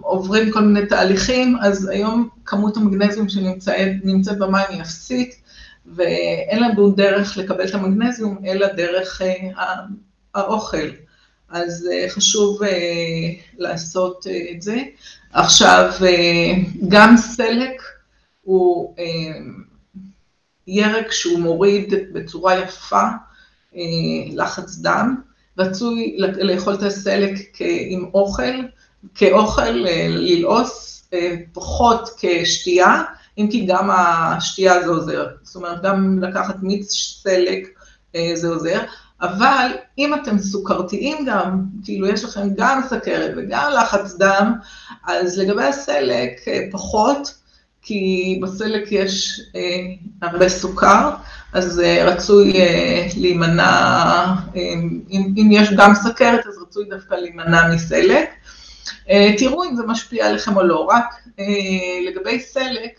[0.01, 5.35] עוברים כל מיני תהליכים, אז היום כמות המגנזיום שנמצאת במים היא אפסית,
[5.87, 9.23] ואין לנו דרך לקבל את המגנזיום, אלא דרך
[10.35, 10.89] האוכל.
[11.51, 12.61] אז חשוב
[13.59, 14.77] לעשות את זה.
[15.33, 15.93] עכשיו,
[16.89, 17.83] גם סלק
[18.43, 18.95] הוא
[20.67, 23.03] ירק שהוא מוריד בצורה יפה
[24.33, 25.17] לחץ דם,
[25.59, 27.35] רצוי לאכול את הסלק
[27.89, 28.63] עם אוכל,
[29.15, 31.09] כאוכל ללעוס,
[31.53, 33.03] פחות כשתייה,
[33.39, 37.69] אם כי גם השתייה זה עוזר, זאת אומרת גם לקחת מיץ סלק
[38.35, 38.81] זה עוזר,
[39.21, 44.53] אבל אם אתם סוכרתיים גם, כאילו יש לכם גם סכרת וגם לחץ דם,
[45.07, 46.33] אז לגבי הסלק
[46.73, 47.42] פחות,
[47.83, 49.41] כי בסלק יש
[50.23, 51.11] הרבה סוכר,
[51.53, 52.53] אז רצוי
[53.17, 54.25] להימנע,
[55.11, 58.29] אם יש גם סכרת, אז רצוי דווקא להימנע מסלק.
[59.39, 61.05] תראו אם זה משפיע עליכם או לא, רק
[62.07, 62.91] לגבי סלק,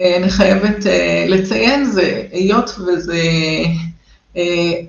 [0.00, 0.84] אני חייבת
[1.28, 3.22] לציין, זה היות וזה,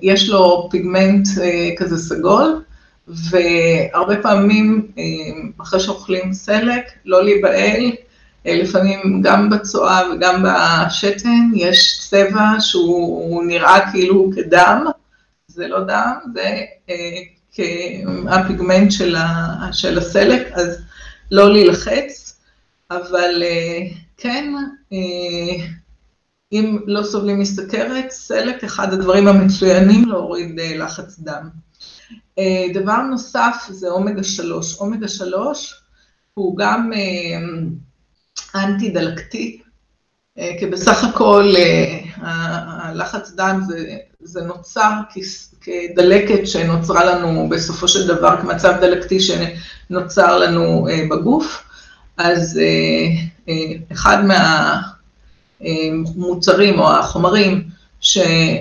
[0.02, 1.28] יש לו פיגמנט
[1.76, 2.62] כזה סגול,
[3.08, 4.88] והרבה פעמים
[5.62, 7.92] אחרי שאוכלים סלק, לא להיבהל,
[8.46, 14.86] לפעמים גם בצואה וגם בשתן יש צבע שהוא נראה כאילו כדם,
[15.48, 16.60] זה לא דם, זה
[18.28, 18.92] הפיגמנט
[19.72, 20.82] של הסלק, אז
[21.30, 22.40] לא להילחץ,
[22.90, 23.42] אבל
[24.16, 24.54] כן,
[26.52, 31.48] אם לא סובלים מסכרת, סלק אחד הדברים המצוינים להוריד לחץ דם.
[32.74, 35.82] דבר נוסף זה אומגה 3, אומגה 3
[36.34, 36.90] הוא גם
[38.54, 39.60] אנטי דלקתי,
[40.58, 41.54] כי בסך הכל
[42.16, 43.60] הלחץ דם
[44.22, 44.90] זה נוצר
[45.60, 51.62] כדלקת שנוצרה לנו בסופו של דבר, כמצב דלקתי שנוצר לנו בגוף,
[52.16, 52.60] אז
[53.92, 54.18] אחד
[55.60, 57.64] מהמוצרים או החומרים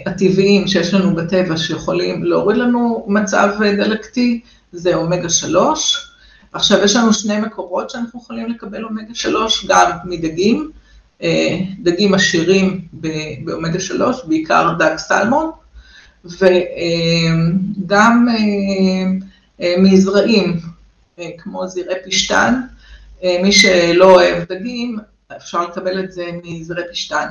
[0.06, 6.12] הטבעיים שיש לנו בטבע שיכולים להוריד לנו מצב דלקתי, זה אומגה 3,
[6.56, 10.72] עכשיו יש לנו שני מקורות שאנחנו יכולים לקבל אומגה 3, גם מדגים,
[11.80, 12.82] דגים עשירים
[13.44, 15.52] באומגה 3, בעיקר דג סלמון,
[16.26, 18.28] וגם
[19.78, 20.60] מזרעים,
[21.38, 22.62] כמו זרעי פשטן,
[23.24, 24.98] מי שלא אוהב דגים,
[25.38, 27.28] אפשר לקבל את זה מזרעי פשטן.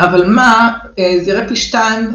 [0.00, 0.78] אבל מה,
[1.24, 2.10] זרעי פשטן,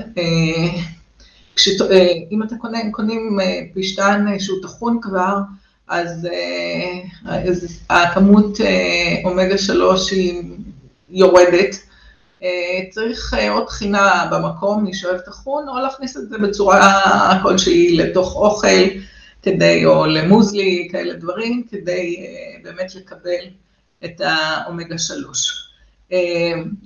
[2.32, 2.56] אם אתם
[2.92, 3.40] קונים
[3.76, 5.38] פשטן שהוא טחון כבר,
[5.88, 6.28] אז
[7.90, 8.58] הכמות
[9.24, 10.44] אומגה 3 היא
[11.10, 11.76] יורדת,
[12.90, 18.68] צריך עוד טחינה במקום, מי שאוהב טחון, או להכניס את זה בצורה כלשהי לתוך אוכל,
[19.42, 22.26] כדי, או למוזלי, כאלה דברים, כדי
[22.64, 23.46] באמת לקבל
[24.06, 25.70] את האומגה 3.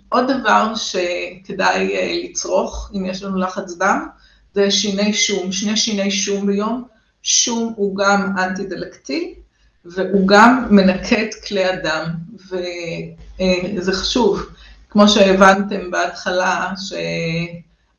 [0.10, 4.08] עוד דבר שכדאי לצרוך, אם יש לנו לחץ דם,
[4.54, 6.84] זה שיני שום, שני שיני שום ביום,
[7.24, 9.36] שום הוא גם אנטי דלקתי,
[9.86, 12.06] והוא גם מנקה את כלי הדם,
[12.50, 14.50] וזה חשוב,
[14.90, 16.72] כמו שהבנתם בהתחלה,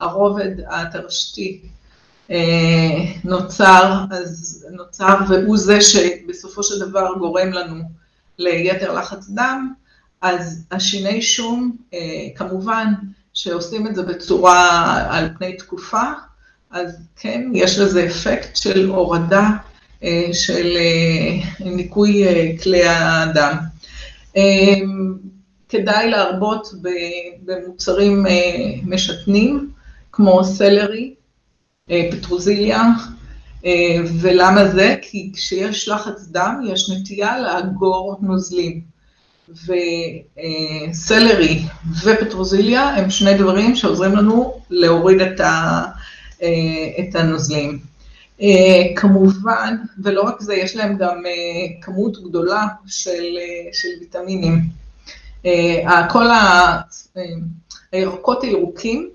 [0.01, 1.61] שהרובד התרשתי
[3.25, 7.83] נוצר, אז נוצר, והוא זה שבסופו של דבר גורם לנו
[8.39, 9.73] ליתר לחץ דם,
[10.21, 11.77] אז השיני שום,
[12.35, 12.95] כמובן
[13.35, 16.03] שעושים את זה בצורה על פני תקופה,
[16.71, 19.49] אז כן, יש לזה אפקט של הורדה
[20.33, 20.77] של
[21.61, 22.25] ניקוי
[22.63, 23.57] כלי הדם.
[25.69, 26.69] כדאי להרבות
[27.45, 28.27] במוצרים
[28.85, 29.71] משתנים,
[30.13, 31.15] כמו סלרי,
[32.11, 32.83] פטרוזיליה,
[34.21, 34.97] ולמה זה?
[35.03, 38.91] כי כשיש לחץ דם, יש נטייה לאגור נוזלים.
[40.91, 41.63] וסלרי
[42.05, 45.41] ופטרוזיליה הם שני דברים שעוזרים לנו להוריד את
[47.15, 47.79] הנוזלים.
[48.97, 51.23] כמובן, ולא רק זה, יש להם גם
[51.83, 53.39] כמות גדולה של
[54.01, 54.61] ויטמינים.
[56.09, 56.27] כל
[57.93, 59.11] הירקות הירוקים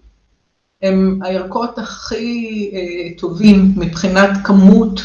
[0.81, 2.71] הם הירקות הכי
[3.17, 5.01] טובים מבחינת כמות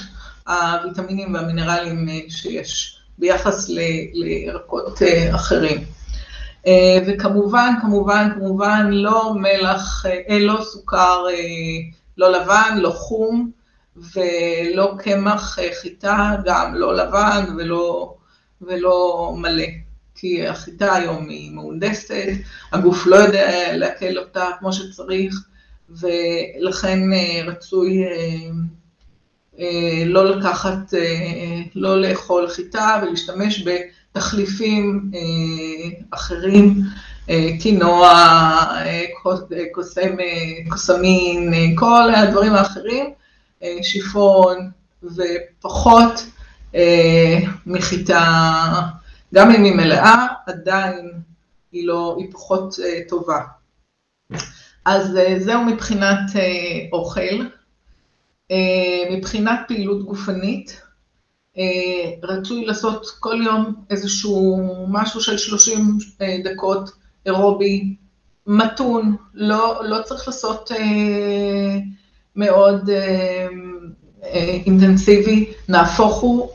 [0.49, 3.69] הוויטמינים והמינרלים שיש ביחס
[4.15, 5.03] לירקות
[5.35, 5.85] אחרים.
[7.07, 10.05] וכמובן, כמובן, כמובן, לא מלח,
[10.41, 11.25] לא סוכר,
[12.21, 13.51] לא לבן, לא חום,
[13.97, 17.45] ולא קמח חיטה, גם לא לבן
[18.61, 19.67] ולא מלא.
[20.15, 22.15] כי החיטה היום היא מהונדסת,
[22.73, 25.35] הגוף לא יודע לעכל אותה כמו שצריך,
[25.91, 26.99] ולכן
[27.47, 28.05] רצוי
[30.07, 30.95] לא לקחת,
[31.75, 35.11] לא לאכול חיטה ולהשתמש בתחליפים
[36.11, 36.81] אחרים,
[37.61, 38.13] קינוע,
[40.69, 43.07] קוסמין, כל הדברים האחרים,
[43.83, 44.71] שיפון
[45.03, 46.27] ופחות
[47.67, 48.23] מחיטה,
[49.35, 51.13] גם אם היא מלאה, עדיין
[51.73, 52.75] היא לא, היא פחות
[53.09, 53.41] טובה.
[54.85, 56.31] אז זהו מבחינת
[56.93, 57.45] אוכל.
[59.11, 60.83] מבחינת פעילות גופנית,
[62.23, 65.99] רצוי לעשות כל יום איזשהו משהו של 30
[66.45, 67.95] דקות אירובי,
[68.47, 70.71] מתון, לא, לא צריך לעשות
[72.37, 72.91] מאוד
[74.67, 76.49] אינטנסיבי, נהפוך הוא,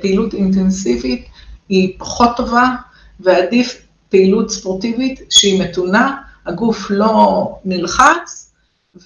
[0.00, 1.26] פעילות אינטנסיבית
[1.68, 2.74] היא פחות טובה
[3.20, 8.52] ועדיף פעילות ספורטיבית שהיא מתונה, הגוף לא נלחץ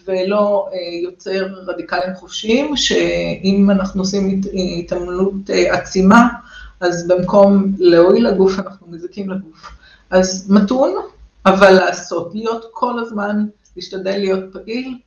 [0.07, 0.69] ולא
[1.03, 4.41] יוצר רדיקלים חופשיים, שאם אנחנו עושים
[4.79, 6.29] התעמלות עצימה,
[6.81, 9.82] אז במקום להועיל לגוף, אנחנו מזיקים לגוף.
[10.13, 10.95] אז מתון,
[11.47, 13.47] אבל לעשות, להיות כל הזמן,
[13.77, 14.99] להשתדל להיות פעיל,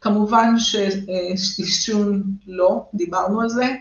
[0.00, 3.74] כמובן שעישון לא, דיברנו על זה,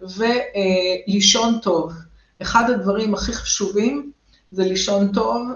[0.00, 1.92] ולישון טוב.
[2.42, 4.10] אחד הדברים הכי חשובים
[4.52, 5.48] זה לישון טוב,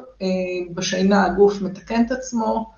[0.74, 2.70] בשינה הגוף מתקן את עצמו,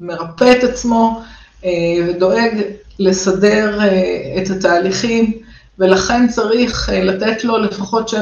[0.00, 1.22] מרפא את עצמו
[2.06, 2.62] ודואג
[2.98, 3.78] לסדר
[4.42, 5.32] את התהליכים,
[5.78, 8.14] ולכן צריך לתת לו לפחות 7-8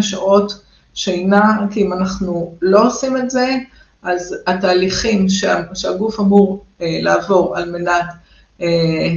[0.00, 0.67] שעות
[0.98, 3.56] שינה, כי אם אנחנו לא עושים את זה,
[4.02, 5.26] אז התהליכים
[5.74, 8.06] שהגוף אמור לעבור על מנת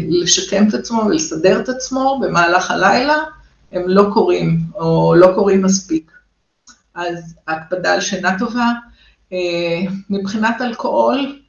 [0.09, 3.17] לשקם את עצמו ולסדר את עצמו במהלך הלילה,
[3.71, 6.11] הם לא קורים או לא קורים מספיק.
[6.95, 8.71] אז הקפדה על שינה טובה.
[10.09, 11.39] מבחינת אלכוהול,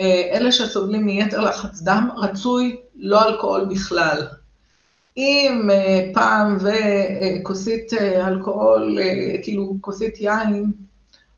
[0.00, 4.26] אלה שסובלים מיתר לחץ דם, רצוי לא אלכוהול בכלל.
[5.16, 5.70] אם
[6.14, 7.92] פעם וכוסית
[8.26, 8.98] אלכוהול,
[9.42, 10.72] כאילו כוסית יין,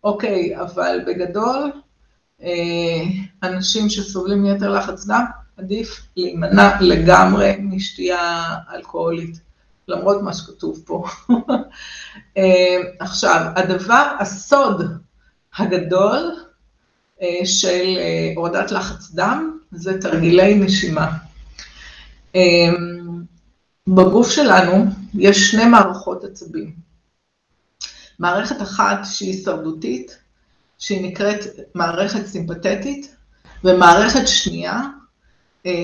[0.04, 1.72] אוקיי, אבל בגדול,
[3.42, 5.24] אנשים שסובלים מיתר לחץ דם,
[5.56, 9.40] עדיף להימנע לגמרי משתייה אלכוהולית,
[9.88, 11.04] למרות מה שכתוב פה.
[13.00, 14.82] עכשיו, הדבר, הסוד
[15.58, 16.36] הגדול
[17.44, 17.98] של
[18.36, 21.10] הורדת לחץ דם, זה תרגילי נשימה.
[23.94, 26.74] בגוף שלנו יש שני מערכות עצבים.
[28.18, 30.18] מערכת אחת שהיא הישרדותית,
[30.78, 31.38] שהיא נקראת
[31.74, 33.14] מערכת סימפתטית,
[33.64, 34.82] ומערכת שנייה,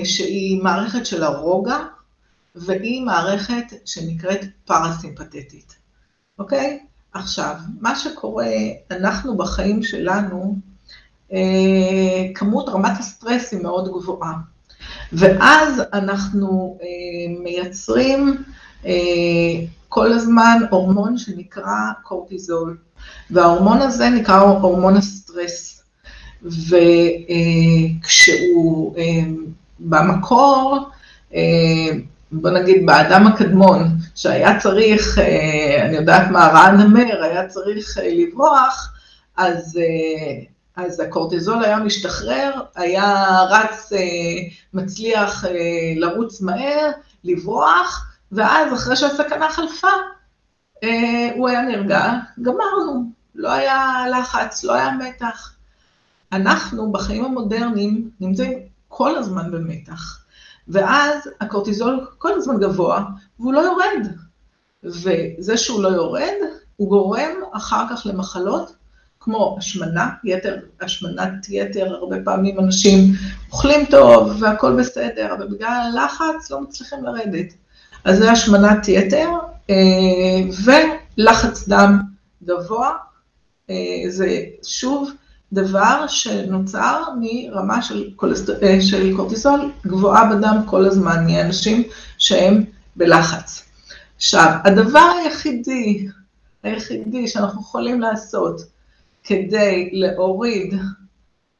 [0.03, 1.77] שהיא מערכת של הרוגע,
[2.55, 5.75] והיא מערכת שנקראת פרסימפתטית,
[6.39, 6.85] אוקיי?
[7.13, 8.47] עכשיו, מה שקורה,
[8.91, 10.55] אנחנו בחיים שלנו,
[12.35, 14.33] כמות רמת הסטרס היא מאוד גבוהה,
[15.17, 16.77] ואז אנחנו
[17.43, 18.43] מייצרים
[19.89, 22.77] כל הזמן הורמון שנקרא קורטיזול,
[23.31, 25.83] וההורמון הזה נקרא הורמון הסטרס,
[28.03, 28.95] וכשהוא
[29.79, 30.89] במקור,
[32.31, 33.83] בוא נגיד באדם הקדמון,
[34.15, 35.19] שהיה צריך,
[35.81, 38.93] אני יודעת מה, ראה נמר, היה צריך לברוח,
[39.37, 39.79] אז
[40.75, 43.89] אז הקורטיזול היה משתחרר, היה רץ,
[44.73, 45.43] מצליח
[45.95, 46.91] לרוץ מהר,
[47.23, 49.87] לברוח, ואז אחרי שהסכנה חלפה,
[51.35, 55.55] הוא היה נרגע, גמרנו, לא היה לחץ, לא היה מתח.
[56.31, 60.25] אנחנו בחיים המודרניים נמצאים כל הזמן במתח,
[60.67, 63.03] ואז הקורטיזול כל הזמן גבוה,
[63.39, 64.07] והוא לא יורד.
[64.83, 66.33] וזה שהוא לא יורד,
[66.75, 68.75] הוא גורם אחר כך למחלות
[69.25, 73.13] כמו השמנה, יתר, השמנת יתר, הרבה פעמים אנשים
[73.51, 77.53] אוכלים טוב והכל בסדר, אבל בגלל הלחץ לא מצליחים לרדת.
[78.03, 79.29] אז זה השמנת יתר,
[80.65, 81.99] ולחץ דם
[82.43, 82.91] גבוה,
[84.09, 85.11] זה שוב
[85.53, 88.09] דבר שנוצר מרמה של,
[88.81, 91.83] של קורטיסול גבוהה בדם כל הזמן, מאנשים
[92.17, 92.63] שהם
[92.95, 93.65] בלחץ.
[94.15, 96.07] עכשיו, הדבר היחידי,
[96.63, 98.74] היחידי שאנחנו יכולים לעשות
[99.25, 100.73] כדי להוריד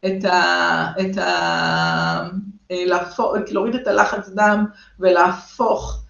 [0.06, 0.92] את ה...
[1.02, 2.30] את ה...
[2.70, 4.66] להפוך, להוריד את הלחץ דם
[5.00, 6.04] ולהפוך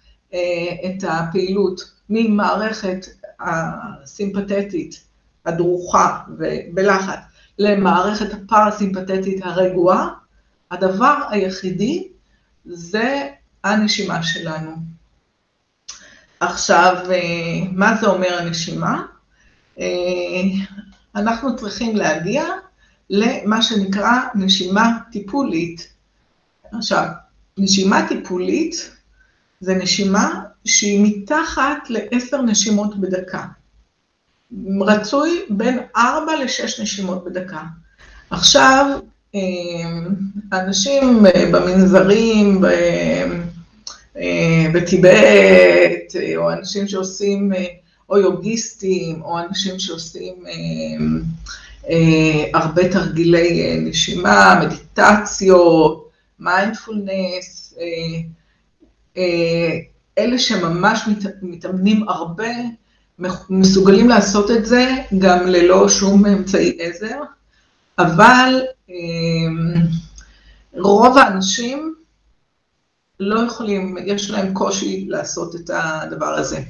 [0.84, 1.80] את הפעילות
[2.10, 3.06] ממערכת
[3.40, 5.04] הסימפתטית
[5.46, 7.18] הדרוכה ובלחץ
[7.58, 10.08] למערכת הפרסימפתטית הרגועה,
[10.70, 12.08] הדבר היחידי
[12.64, 13.28] זה
[13.64, 14.70] הנשימה שלנו.
[16.40, 16.96] עכשיו,
[17.72, 19.02] מה זה אומר הנשימה?
[21.16, 22.44] אנחנו צריכים להגיע
[23.10, 25.88] למה שנקרא נשימה טיפולית.
[26.72, 27.06] עכשיו,
[27.58, 28.90] נשימה טיפולית
[29.60, 33.44] זה נשימה שהיא מתחת לעשר נשימות בדקה.
[34.80, 37.62] רצוי בין ארבע לשש נשימות בדקה.
[38.30, 38.98] עכשיו,
[39.34, 39.40] אה,
[40.52, 42.64] אנשים במנזרים,
[44.18, 47.66] אה, בטיבט, או אנשים שעושים, אה,
[48.10, 50.34] או יוגיסטים, או אנשים שעושים
[52.54, 57.74] הרבה תרגילי נשימה, מדיטציות, מיינדפולנס,
[60.18, 61.00] אלה שממש
[61.42, 62.48] מתאמנים הרבה,
[63.50, 67.20] מסוגלים לעשות את זה גם ללא שום אמצעי עזר,
[67.98, 69.74] אבל אמ,
[70.78, 71.94] רוב האנשים
[73.20, 76.60] לא יכולים, יש להם קושי לעשות את הדבר הזה.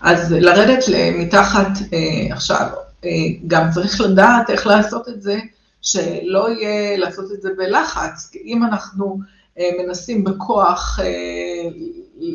[0.00, 0.84] אז לרדת
[1.18, 2.66] מתחת אה, עכשיו,
[3.04, 3.10] אה,
[3.46, 5.38] גם צריך לדעת איך לעשות את זה,
[5.82, 9.18] שלא יהיה לעשות את זה בלחץ, כי אם אנחנו
[9.58, 11.00] אה, מנסים בכוח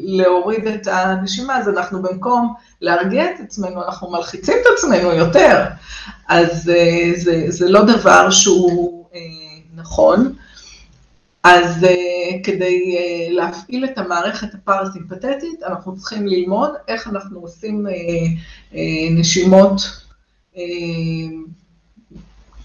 [0.08, 5.66] להוריד את הנשימה, אז אנחנו במקום להרגיע את עצמנו, אנחנו מלחיצים את עצמנו יותר.
[6.28, 6.70] אז
[7.16, 9.06] זה, זה לא דבר שהוא
[9.76, 10.36] נכון.
[11.46, 12.98] אז אה, כדי
[13.32, 17.88] להפעיל את המערכת הפרסימפטית, אנחנו צריכים ללמוד איך אנחנו עושים
[19.12, 19.82] נשימות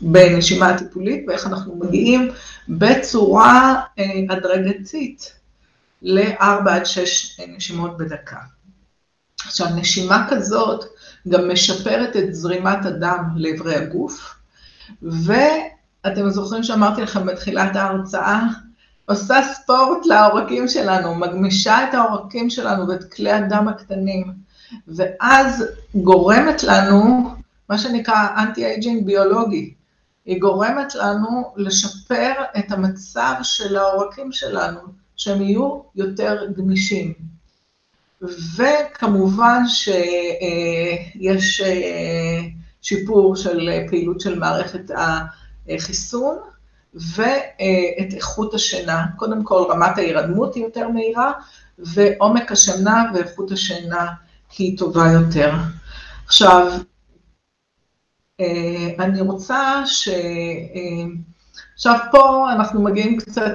[0.01, 2.31] בנשימה הטיפולית ואיך אנחנו מגיעים
[2.69, 3.83] בצורה
[4.31, 5.33] הדרגתית
[6.03, 8.39] ל-4 עד 6 נשימות בדקה.
[9.47, 10.85] עכשיו, נשימה כזאת
[11.29, 14.35] גם משפרת את זרימת הדם לעברי הגוף,
[15.03, 18.47] ואתם זוכרים שאמרתי לכם בתחילת ההרצאה,
[19.11, 24.33] עושה ספורט לעורקים שלנו, מגמישה את העורקים שלנו ואת כלי הדם הקטנים,
[24.89, 27.31] ואז גורמת לנו,
[27.69, 29.75] מה שנקרא אנטי אייג'ינג ביולוגי,
[30.27, 34.81] היא גורמת לנו לשפר את המצב של העורקים שלנו,
[35.17, 37.13] שהם יהיו יותר גמישים.
[38.57, 42.41] וכמובן שיש אה,
[42.83, 44.91] שיפור של פעילות של מערכת
[45.69, 46.37] החיסון
[46.95, 49.07] ואת איכות השינה.
[49.17, 51.33] קודם כל רמת ההירדמות היא יותר מהירה,
[51.79, 54.07] ועומק השינה ואיכות השינה
[54.59, 55.53] היא טובה יותר.
[56.27, 56.73] עכשיו,
[58.41, 60.09] אה, אני רוצה ש...
[60.09, 61.05] אה,
[61.75, 63.53] עכשיו פה אנחנו מגיעים קצת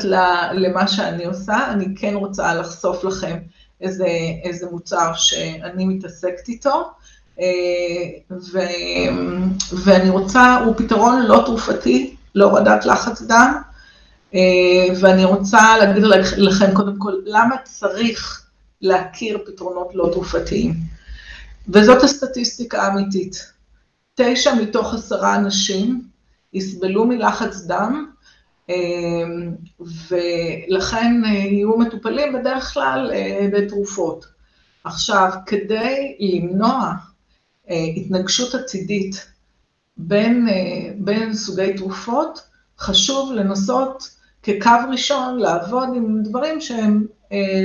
[0.53, 3.37] למה שאני עושה, אני כן רוצה לחשוף לכם
[3.81, 4.07] איזה,
[4.43, 6.91] איזה מוצר שאני מתעסקת איתו,
[7.39, 7.45] אה,
[8.31, 8.59] ו,
[9.83, 13.61] ואני רוצה, הוא פתרון לא תרופתי להורדת לחץ דם,
[14.33, 14.39] אה,
[15.01, 16.03] ואני רוצה להגיד
[16.37, 18.45] לכם קודם כל, למה צריך
[18.81, 20.73] להכיר פתרונות לא תרופתיים.
[21.69, 23.51] וזאת הסטטיסטיקה האמיתית.
[24.15, 26.01] תשע מתוך עשרה אנשים
[26.53, 28.11] יסבלו מלחץ דם
[28.69, 34.25] אמ, ולכן אה, יהיו מטופלים בדרך כלל אה, בתרופות.
[34.83, 36.91] עכשיו, כדי למנוע
[37.69, 39.27] אה, התנגשות עתידית
[39.97, 40.47] בין,
[40.97, 42.41] בין סוגי תרופות,
[42.79, 44.09] חשוב לנסות
[44.43, 47.05] כקו ראשון לעבוד עם דברים שהם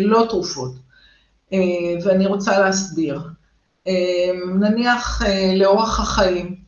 [0.00, 0.72] לא תרופות.
[2.04, 3.20] ואני רוצה להסביר.
[4.60, 5.22] נניח
[5.56, 6.60] לאורח החיים,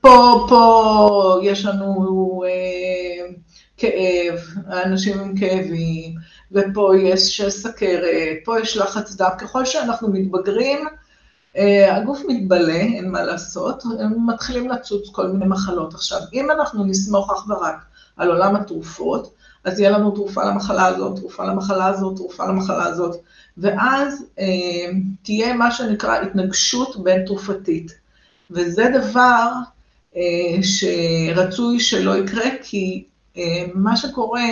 [0.00, 3.26] פה, פה יש לנו אה,
[3.76, 4.38] כאב,
[4.84, 6.14] אנשים עם כאבים,
[6.52, 9.30] ופה יש סכרת, פה יש לחץ דם.
[9.38, 10.92] ככל שאנחנו מתבגרים, אה,
[11.90, 15.94] הגוף מתבלה, אין מה לעשות, הם מתחילים לצוץ כל מיני מחלות.
[15.94, 17.84] עכשיו, אם אנחנו נסמוך אך ורק
[18.16, 19.34] על עולם התרופות,
[19.64, 23.16] אז יהיה לנו תרופה למחלה הזאת, תרופה למחלה הזאת, תרופה למחלה הזאת,
[23.58, 24.90] ואז אה,
[25.22, 27.92] תהיה מה שנקרא התנגשות בין תרופתית.
[28.50, 29.52] וזה דבר
[30.16, 33.04] אה, שרצוי שלא יקרה, כי
[33.36, 34.48] אה, מה שקורה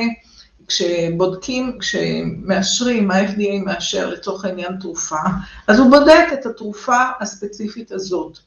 [0.70, 5.16] כשבודקים, כשמאשרים, ה-FDA מאשר לצורך העניין תרופה,
[5.66, 8.38] אז הוא בודק את התרופה הספציפית הזאת.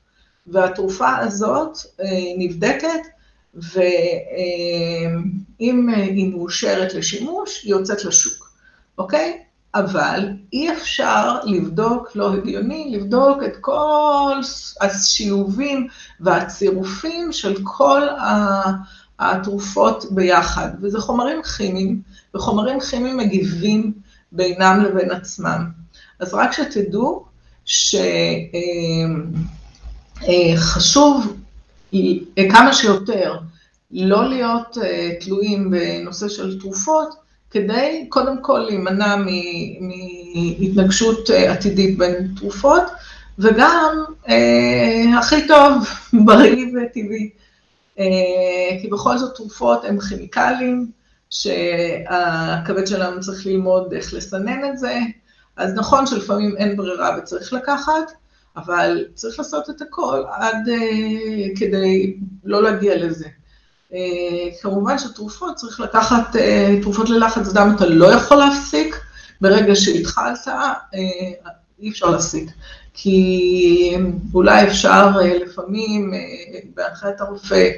[0.48, 2.06] והתרופה הזאת אה,
[2.38, 3.02] נבדקת,
[3.54, 3.90] ואם
[5.90, 8.52] היא מאושרת לשימוש, היא יוצאת לשוק,
[8.98, 9.40] אוקיי?
[9.76, 14.40] אבל אי אפשר לבדוק, לא הגיוני, לבדוק את כל
[14.82, 15.88] השילובים
[16.20, 18.02] והצירופים של כל
[19.20, 22.02] התרופות ביחד, וזה חומרים כימיים,
[22.36, 23.92] וחומרים כימיים מגיבים
[24.32, 25.66] בינם לבין עצמם.
[26.20, 27.26] אז רק שתדעו
[30.26, 31.38] שחשוב
[32.50, 33.38] כמה שיותר
[33.92, 34.78] לא להיות
[35.20, 39.16] תלויים בנושא של תרופות, כדי קודם כל להימנע
[39.80, 42.84] מהתנגשות עתידית בין תרופות,
[43.40, 45.88] וגם אה, הכי טוב,
[46.26, 47.30] בריא וטבעי.
[48.00, 50.92] אה, כי בכל זאת תרופות הן כימיקלים,
[51.30, 55.00] שהכבד שלנו צריך ללמוד איך לסנן את זה,
[55.58, 58.12] אז נכון שלפעמים אין ברירה וצריך לקחת,
[58.58, 63.26] אבל צריך לעשות את הכל עד uh, כדי לא להגיע לזה.
[63.92, 63.96] Uh,
[64.62, 66.40] כמובן שתרופות, צריך לקחת uh,
[66.82, 68.96] תרופות ללחץ דם, אתה לא יכול להפסיק,
[69.42, 70.52] ברגע שהתחלת, uh,
[71.80, 72.50] אי אפשר להפסיק.
[72.94, 73.98] כי
[74.34, 77.70] אולי אפשר uh, לפעמים, uh, בהנחיית הרופא,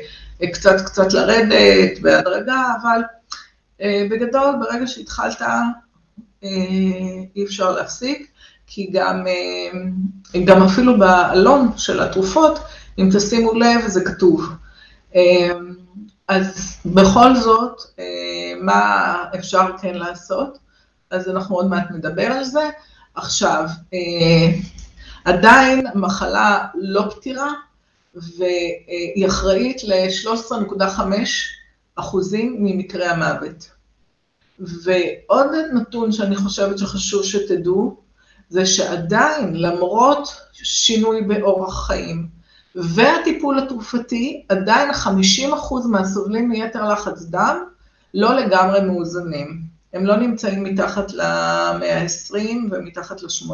[0.42, 3.02] uh, קצת קצת לרדת בהדרגה, אבל
[4.10, 5.42] בגדול, ברגע שהתחלת,
[7.36, 8.32] אי אפשר להפסיק.
[8.68, 12.60] כי גם, אה, גם אפילו בעלון של התרופות,
[12.98, 14.50] אם תשימו לב, זה כתוב.
[15.16, 15.50] אה,
[16.28, 20.58] אז בכל זאת, אה, מה אפשר כן לעשות?
[21.12, 22.70] אז אנחנו עוד מעט נדבר על זה.
[23.16, 23.66] עכשיו,
[25.26, 27.54] עדיין המחלה לא פתירה,
[28.16, 31.02] והיא אחראית ל-13.5
[31.96, 33.70] אחוזים ממקרי המוות.
[34.60, 37.98] ועוד נתון שאני חושבת שחשוב שתדעו,
[38.50, 42.28] זה שעדיין, למרות שינוי באורח חיים
[42.76, 47.64] והטיפול התרופתי, עדיין 50% מהסובלים מיתר לחץ דם
[48.14, 49.75] לא לגמרי מאוזנים.
[49.96, 52.36] הם לא נמצאים מתחת ל-120
[52.72, 53.52] ומתחת ל-80,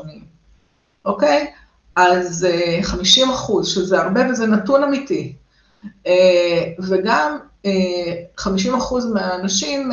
[1.05, 1.47] אוקיי?
[1.95, 2.47] אז
[2.81, 5.35] 50 אה, אחוז, שזה הרבה וזה נתון אמיתי.
[6.07, 7.37] אה, וגם
[8.37, 9.91] 50 אה, אחוז מהאנשים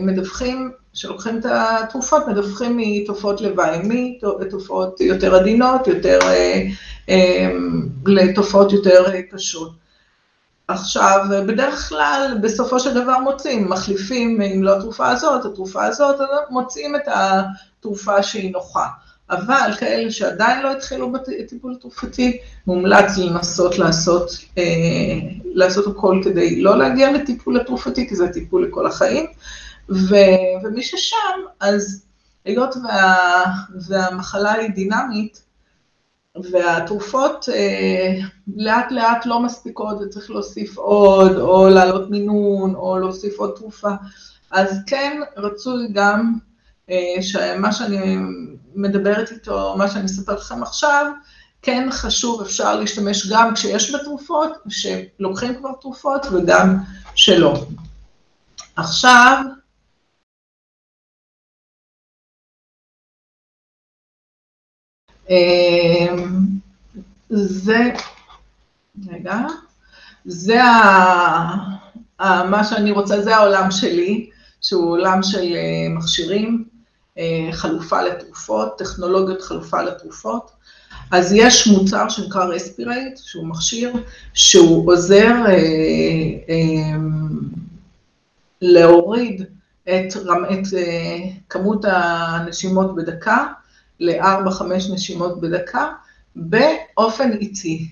[0.00, 3.78] מדווחים שלוקחים את התרופות, מדווחים מתופעות לוואי,
[4.40, 6.18] מתופעות יותר עדינות, יותר,
[8.06, 9.72] לתופעות יותר קשות.
[10.70, 16.16] עכשיו, בדרך כלל, בסופו של דבר מוצאים, מחליפים, אם לא התרופה הזאת, התרופה הזאת,
[16.50, 18.86] מוצאים את התרופה שהיא נוחה.
[19.30, 24.62] אבל כאלה שעדיין לא התחילו בטיפול התרופתי, מומלץ לנסות לעשות, אה,
[25.44, 29.26] לעשות הכל כדי לא להגיע לטיפול התרופתי, כי זה טיפול לכל החיים.
[29.90, 30.14] ו,
[30.62, 31.16] ומי ששם,
[31.60, 32.04] אז
[32.44, 33.44] היות וה,
[33.88, 35.42] והמחלה היא דינמית,
[36.52, 43.52] והתרופות אה, לאט לאט לא מספיקות וצריך להוסיף עוד, או להעלות מינון, או להוסיף עוד
[43.56, 43.90] תרופה,
[44.50, 46.38] אז כן רצוי גם
[46.90, 48.16] אה, שמה שאני
[48.74, 51.06] מדברת איתו, מה שאני אספר לכם עכשיו,
[51.62, 56.76] כן חשוב, אפשר להשתמש גם כשיש בתרופות, שלוקחים כבר תרופות, וגם
[57.14, 57.64] שלא.
[58.76, 59.42] עכשיו,
[65.30, 66.48] אמ,
[67.30, 67.92] זה,
[69.08, 69.38] רגע,
[70.24, 70.70] זה ה,
[72.18, 74.30] ה, מה שאני רוצה, זה העולם שלי,
[74.60, 76.64] שהוא עולם של אה, מכשירים,
[77.18, 80.50] אה, חלופה לתרופות, טכנולוגיות חלופה לתרופות.
[81.10, 83.92] אז יש מוצר שנקרא רספירייט, שהוא מכשיר,
[84.34, 85.54] שהוא עוזר אה,
[86.48, 86.98] אה,
[88.62, 89.42] להוריד
[89.82, 90.16] את,
[90.50, 93.46] את אה, כמות הנשימות בדקה
[94.00, 95.88] ל-4-5 נשימות בדקה,
[96.36, 97.88] באופן איטי.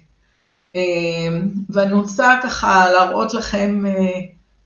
[0.75, 4.21] אמ, ואני רוצה ככה להראות לכם אה,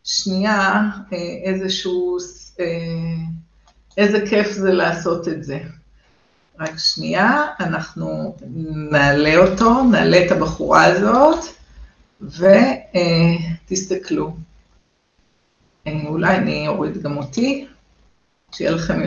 [0.05, 0.83] שנייה
[1.13, 2.17] אה, איזשהו,
[2.61, 2.67] אה,
[3.97, 5.59] איזה כיף זה לעשות את זה.
[6.59, 8.37] רק שנייה, אנחנו
[8.91, 11.45] נעלה אותו, נעלה את הבחורה הזאת,
[13.71, 14.37] ותסתכלו.
[15.87, 17.67] אולי אני אוריד גם אותי,
[18.53, 19.01] שיהיה לכם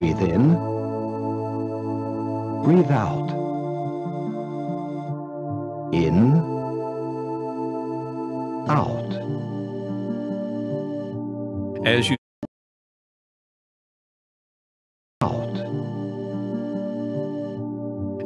[0.00, 0.54] Breathe in.
[2.62, 3.30] Breathe out.
[5.92, 6.36] In.
[8.68, 9.12] Out.
[11.84, 12.16] As you
[15.20, 15.58] out.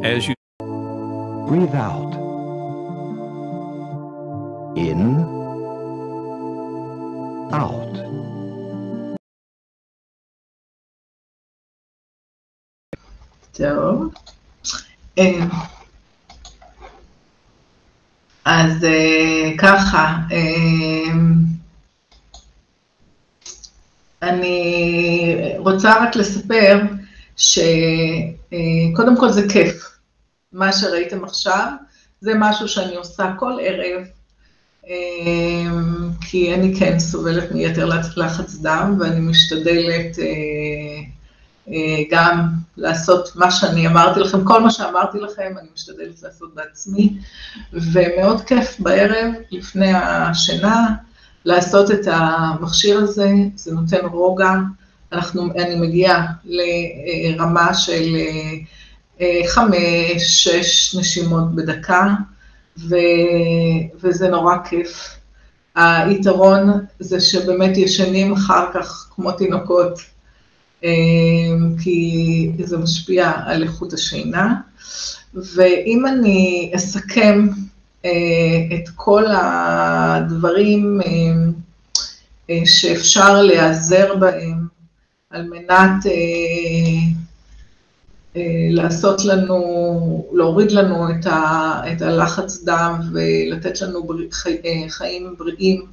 [0.05, 0.35] As you
[1.49, 2.13] breathe out.
[4.77, 5.25] In.
[7.51, 8.22] Out.
[13.53, 14.13] טוב.
[15.19, 15.45] אה,
[18.45, 21.13] אז אה, ככה, אה,
[24.23, 26.81] אני רוצה רק לספר
[27.37, 29.89] שקודם כל זה כיף.
[30.53, 31.69] מה שראיתם עכשיו,
[32.21, 34.07] זה משהו שאני עושה כל ערב,
[36.21, 40.17] כי אני כן סובלת מיתר לחץ דם, ואני משתדלת
[42.11, 47.19] גם לעשות מה שאני אמרתי לכם, כל מה שאמרתי לכם, אני משתדלת לעשות בעצמי,
[47.73, 50.87] ומאוד כיף בערב, לפני השינה,
[51.45, 54.53] לעשות את המכשיר הזה, זה נותן רוגע,
[55.13, 58.17] אנחנו, אני מגיעה לרמה של
[59.47, 62.15] חמש, שש נשימות בדקה,
[62.79, 62.97] ו,
[64.01, 65.19] וזה נורא כיף.
[65.75, 70.05] היתרון זה שבאמת ישנים אחר כך כמו תינוקות, אה,
[71.83, 74.55] כי זה משפיע על איכות השינה.
[75.35, 77.49] ואם אני אסכם
[78.05, 78.11] אה,
[78.75, 81.01] את כל הדברים
[82.51, 84.67] אה, שאפשר להיעזר בהם
[85.31, 86.07] על מנת
[88.71, 94.07] לעשות לנו, להוריד לנו את, הלחץ דם ולתת לנו
[94.89, 95.87] חיים בריאים.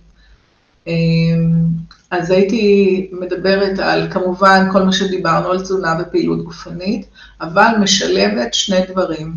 [2.12, 7.08] אז הייתי מדברת על כמובן כל מה שדיברנו על תזונה ופעילות גופנית,
[7.42, 9.34] אבל משלבת שני דברים.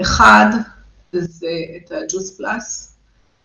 [0.00, 0.50] אחד,
[1.12, 2.96] זה את הג'וס פלאס,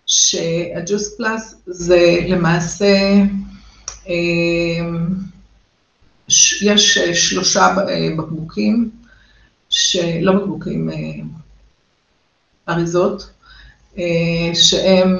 [0.05, 3.24] שהג'וס פלאס זה למעשה,
[6.61, 7.76] יש שלושה
[8.18, 8.89] בקבוקים,
[10.22, 10.89] לא בקבוקים,
[12.70, 13.32] אריזות,
[14.53, 15.17] שהן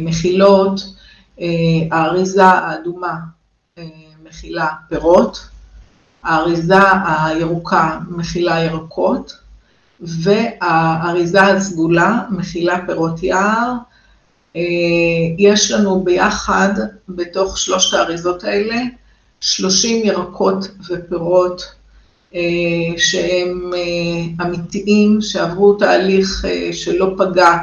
[0.00, 0.80] מכילות,
[1.90, 3.14] האריזה האדומה
[4.24, 5.48] מכילה פירות,
[6.24, 6.76] האריזה
[7.06, 9.32] הירוקה מכילה ירקות,
[10.00, 13.72] והאריזה הסגולה מכילה פירות יער.
[15.38, 16.74] יש לנו ביחד,
[17.08, 18.76] בתוך שלושת האריזות האלה,
[19.40, 21.74] 30 ירקות ופירות
[22.96, 23.70] שהם
[24.42, 27.58] אמיתיים, שעברו תהליך שלא פגע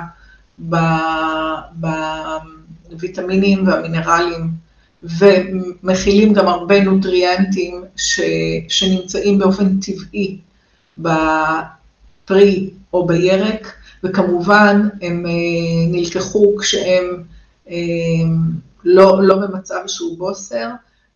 [2.90, 4.50] בוויטמינים והמינרלים,
[5.04, 7.84] ומכילים גם הרבה נוטריאנטים
[8.68, 10.38] שנמצאים באופן טבעי
[10.98, 15.26] בפרי או בירק, וכמובן הם
[15.92, 17.24] נלקחו כשהם
[18.84, 20.70] לא, לא במצב שהוא בוסר,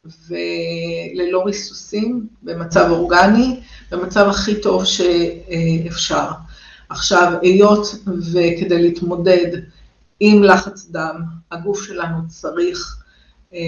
[0.06, 3.60] וללא ריסוסים, במצב אורגני,
[3.92, 6.28] במצב הכי טוב שאפשר.
[6.90, 9.60] עכשיו, היות וכדי להתמודד
[10.20, 11.22] עם לחץ דם,
[11.52, 12.98] הגוף שלנו צריך
[13.54, 13.60] אה,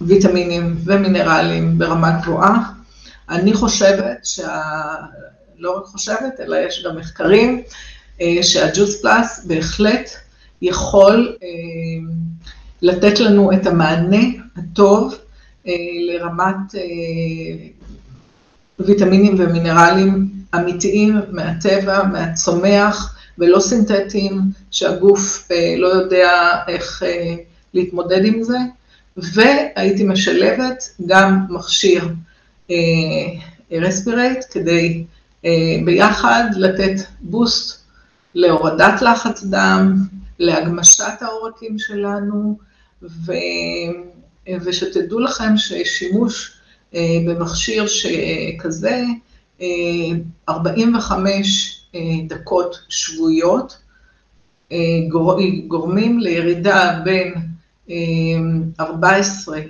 [0.00, 2.72] ויטמינים ומינרלים ברמה גבוהה,
[3.28, 4.62] אני חושבת, שה...
[5.58, 7.62] לא רק חושבת, אלא יש גם מחקרים,
[8.20, 10.10] אה, שהג'וס פלאס בהחלט
[10.62, 11.48] יכול אה,
[12.82, 14.24] לתת לנו את המענה
[14.56, 15.14] הטוב
[15.66, 15.72] אה,
[16.08, 17.66] לרמת אה,
[18.78, 26.30] ויטמינים ומינרלים אמיתיים מהטבע, מהצומח, ולא סינתטיים, שהגוף אה, לא יודע
[26.68, 27.02] איך
[27.74, 28.58] להתמודד עם זה,
[29.16, 32.08] והייתי משלבת גם מכשיר
[33.72, 35.04] רספירייט כדי
[35.84, 37.82] ביחד לתת בוסט
[38.34, 39.96] להורדת לחץ דם,
[40.38, 42.58] להגמשת העורקים שלנו,
[43.02, 43.32] ו...
[44.64, 46.58] ושתדעו לכם ששימוש
[46.94, 49.04] אה, במכשיר שכזה,
[50.48, 53.78] 45 אה, אה, דקות שבועיות,
[55.68, 57.34] גורמים לירידה בין
[58.80, 59.60] 14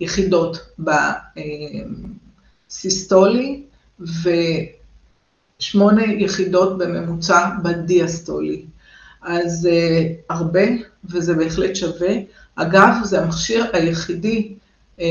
[0.00, 0.58] יחידות
[2.68, 3.62] בסיסטולי
[5.60, 8.64] ושמונה יחידות בממוצע בדיאסטולי.
[9.22, 9.68] אז
[10.30, 10.62] הרבה,
[11.04, 12.14] וזה בהחלט שווה.
[12.60, 14.54] אגב, זה המכשיר היחידי
[15.00, 15.06] אה,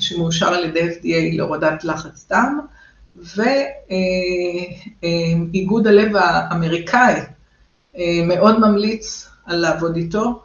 [0.00, 2.60] שמאושר על ידי FDA להורדת לחץ דם,
[5.52, 7.14] ואיגוד אה, הלב האמריקאי
[7.98, 10.42] אה, מאוד ממליץ על לעבוד איתו,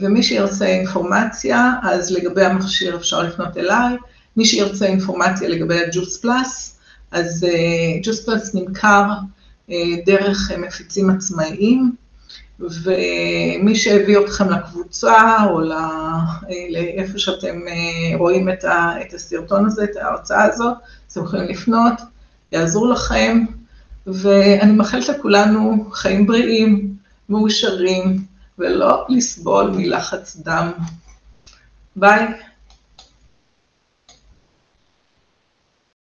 [0.00, 3.96] ומי שירצה אינפורמציה, אז לגבי המכשיר אפשר לפנות אליי,
[4.36, 6.78] מי שירצה אינפורמציה לגבי הג'וס פלאס,
[7.10, 7.46] אז
[8.02, 9.04] ג'וס פלאס נמכר
[10.06, 11.92] דרך מפיצים עצמאיים,
[12.60, 15.60] ומי שהביא אתכם לקבוצה או
[16.70, 20.74] לאיפה שאתם אה, רואים את הסרטון הזה, את ההרצאה הזאת,
[21.12, 21.94] אתם יכולים לפנות,
[22.52, 23.44] יעזרו לכם,
[24.06, 26.94] ואני מאחלת לכולנו חיים בריאים,
[27.28, 28.24] מאושרים,
[28.58, 30.70] ולא לסבול מלחץ דם.
[31.96, 32.26] ביי.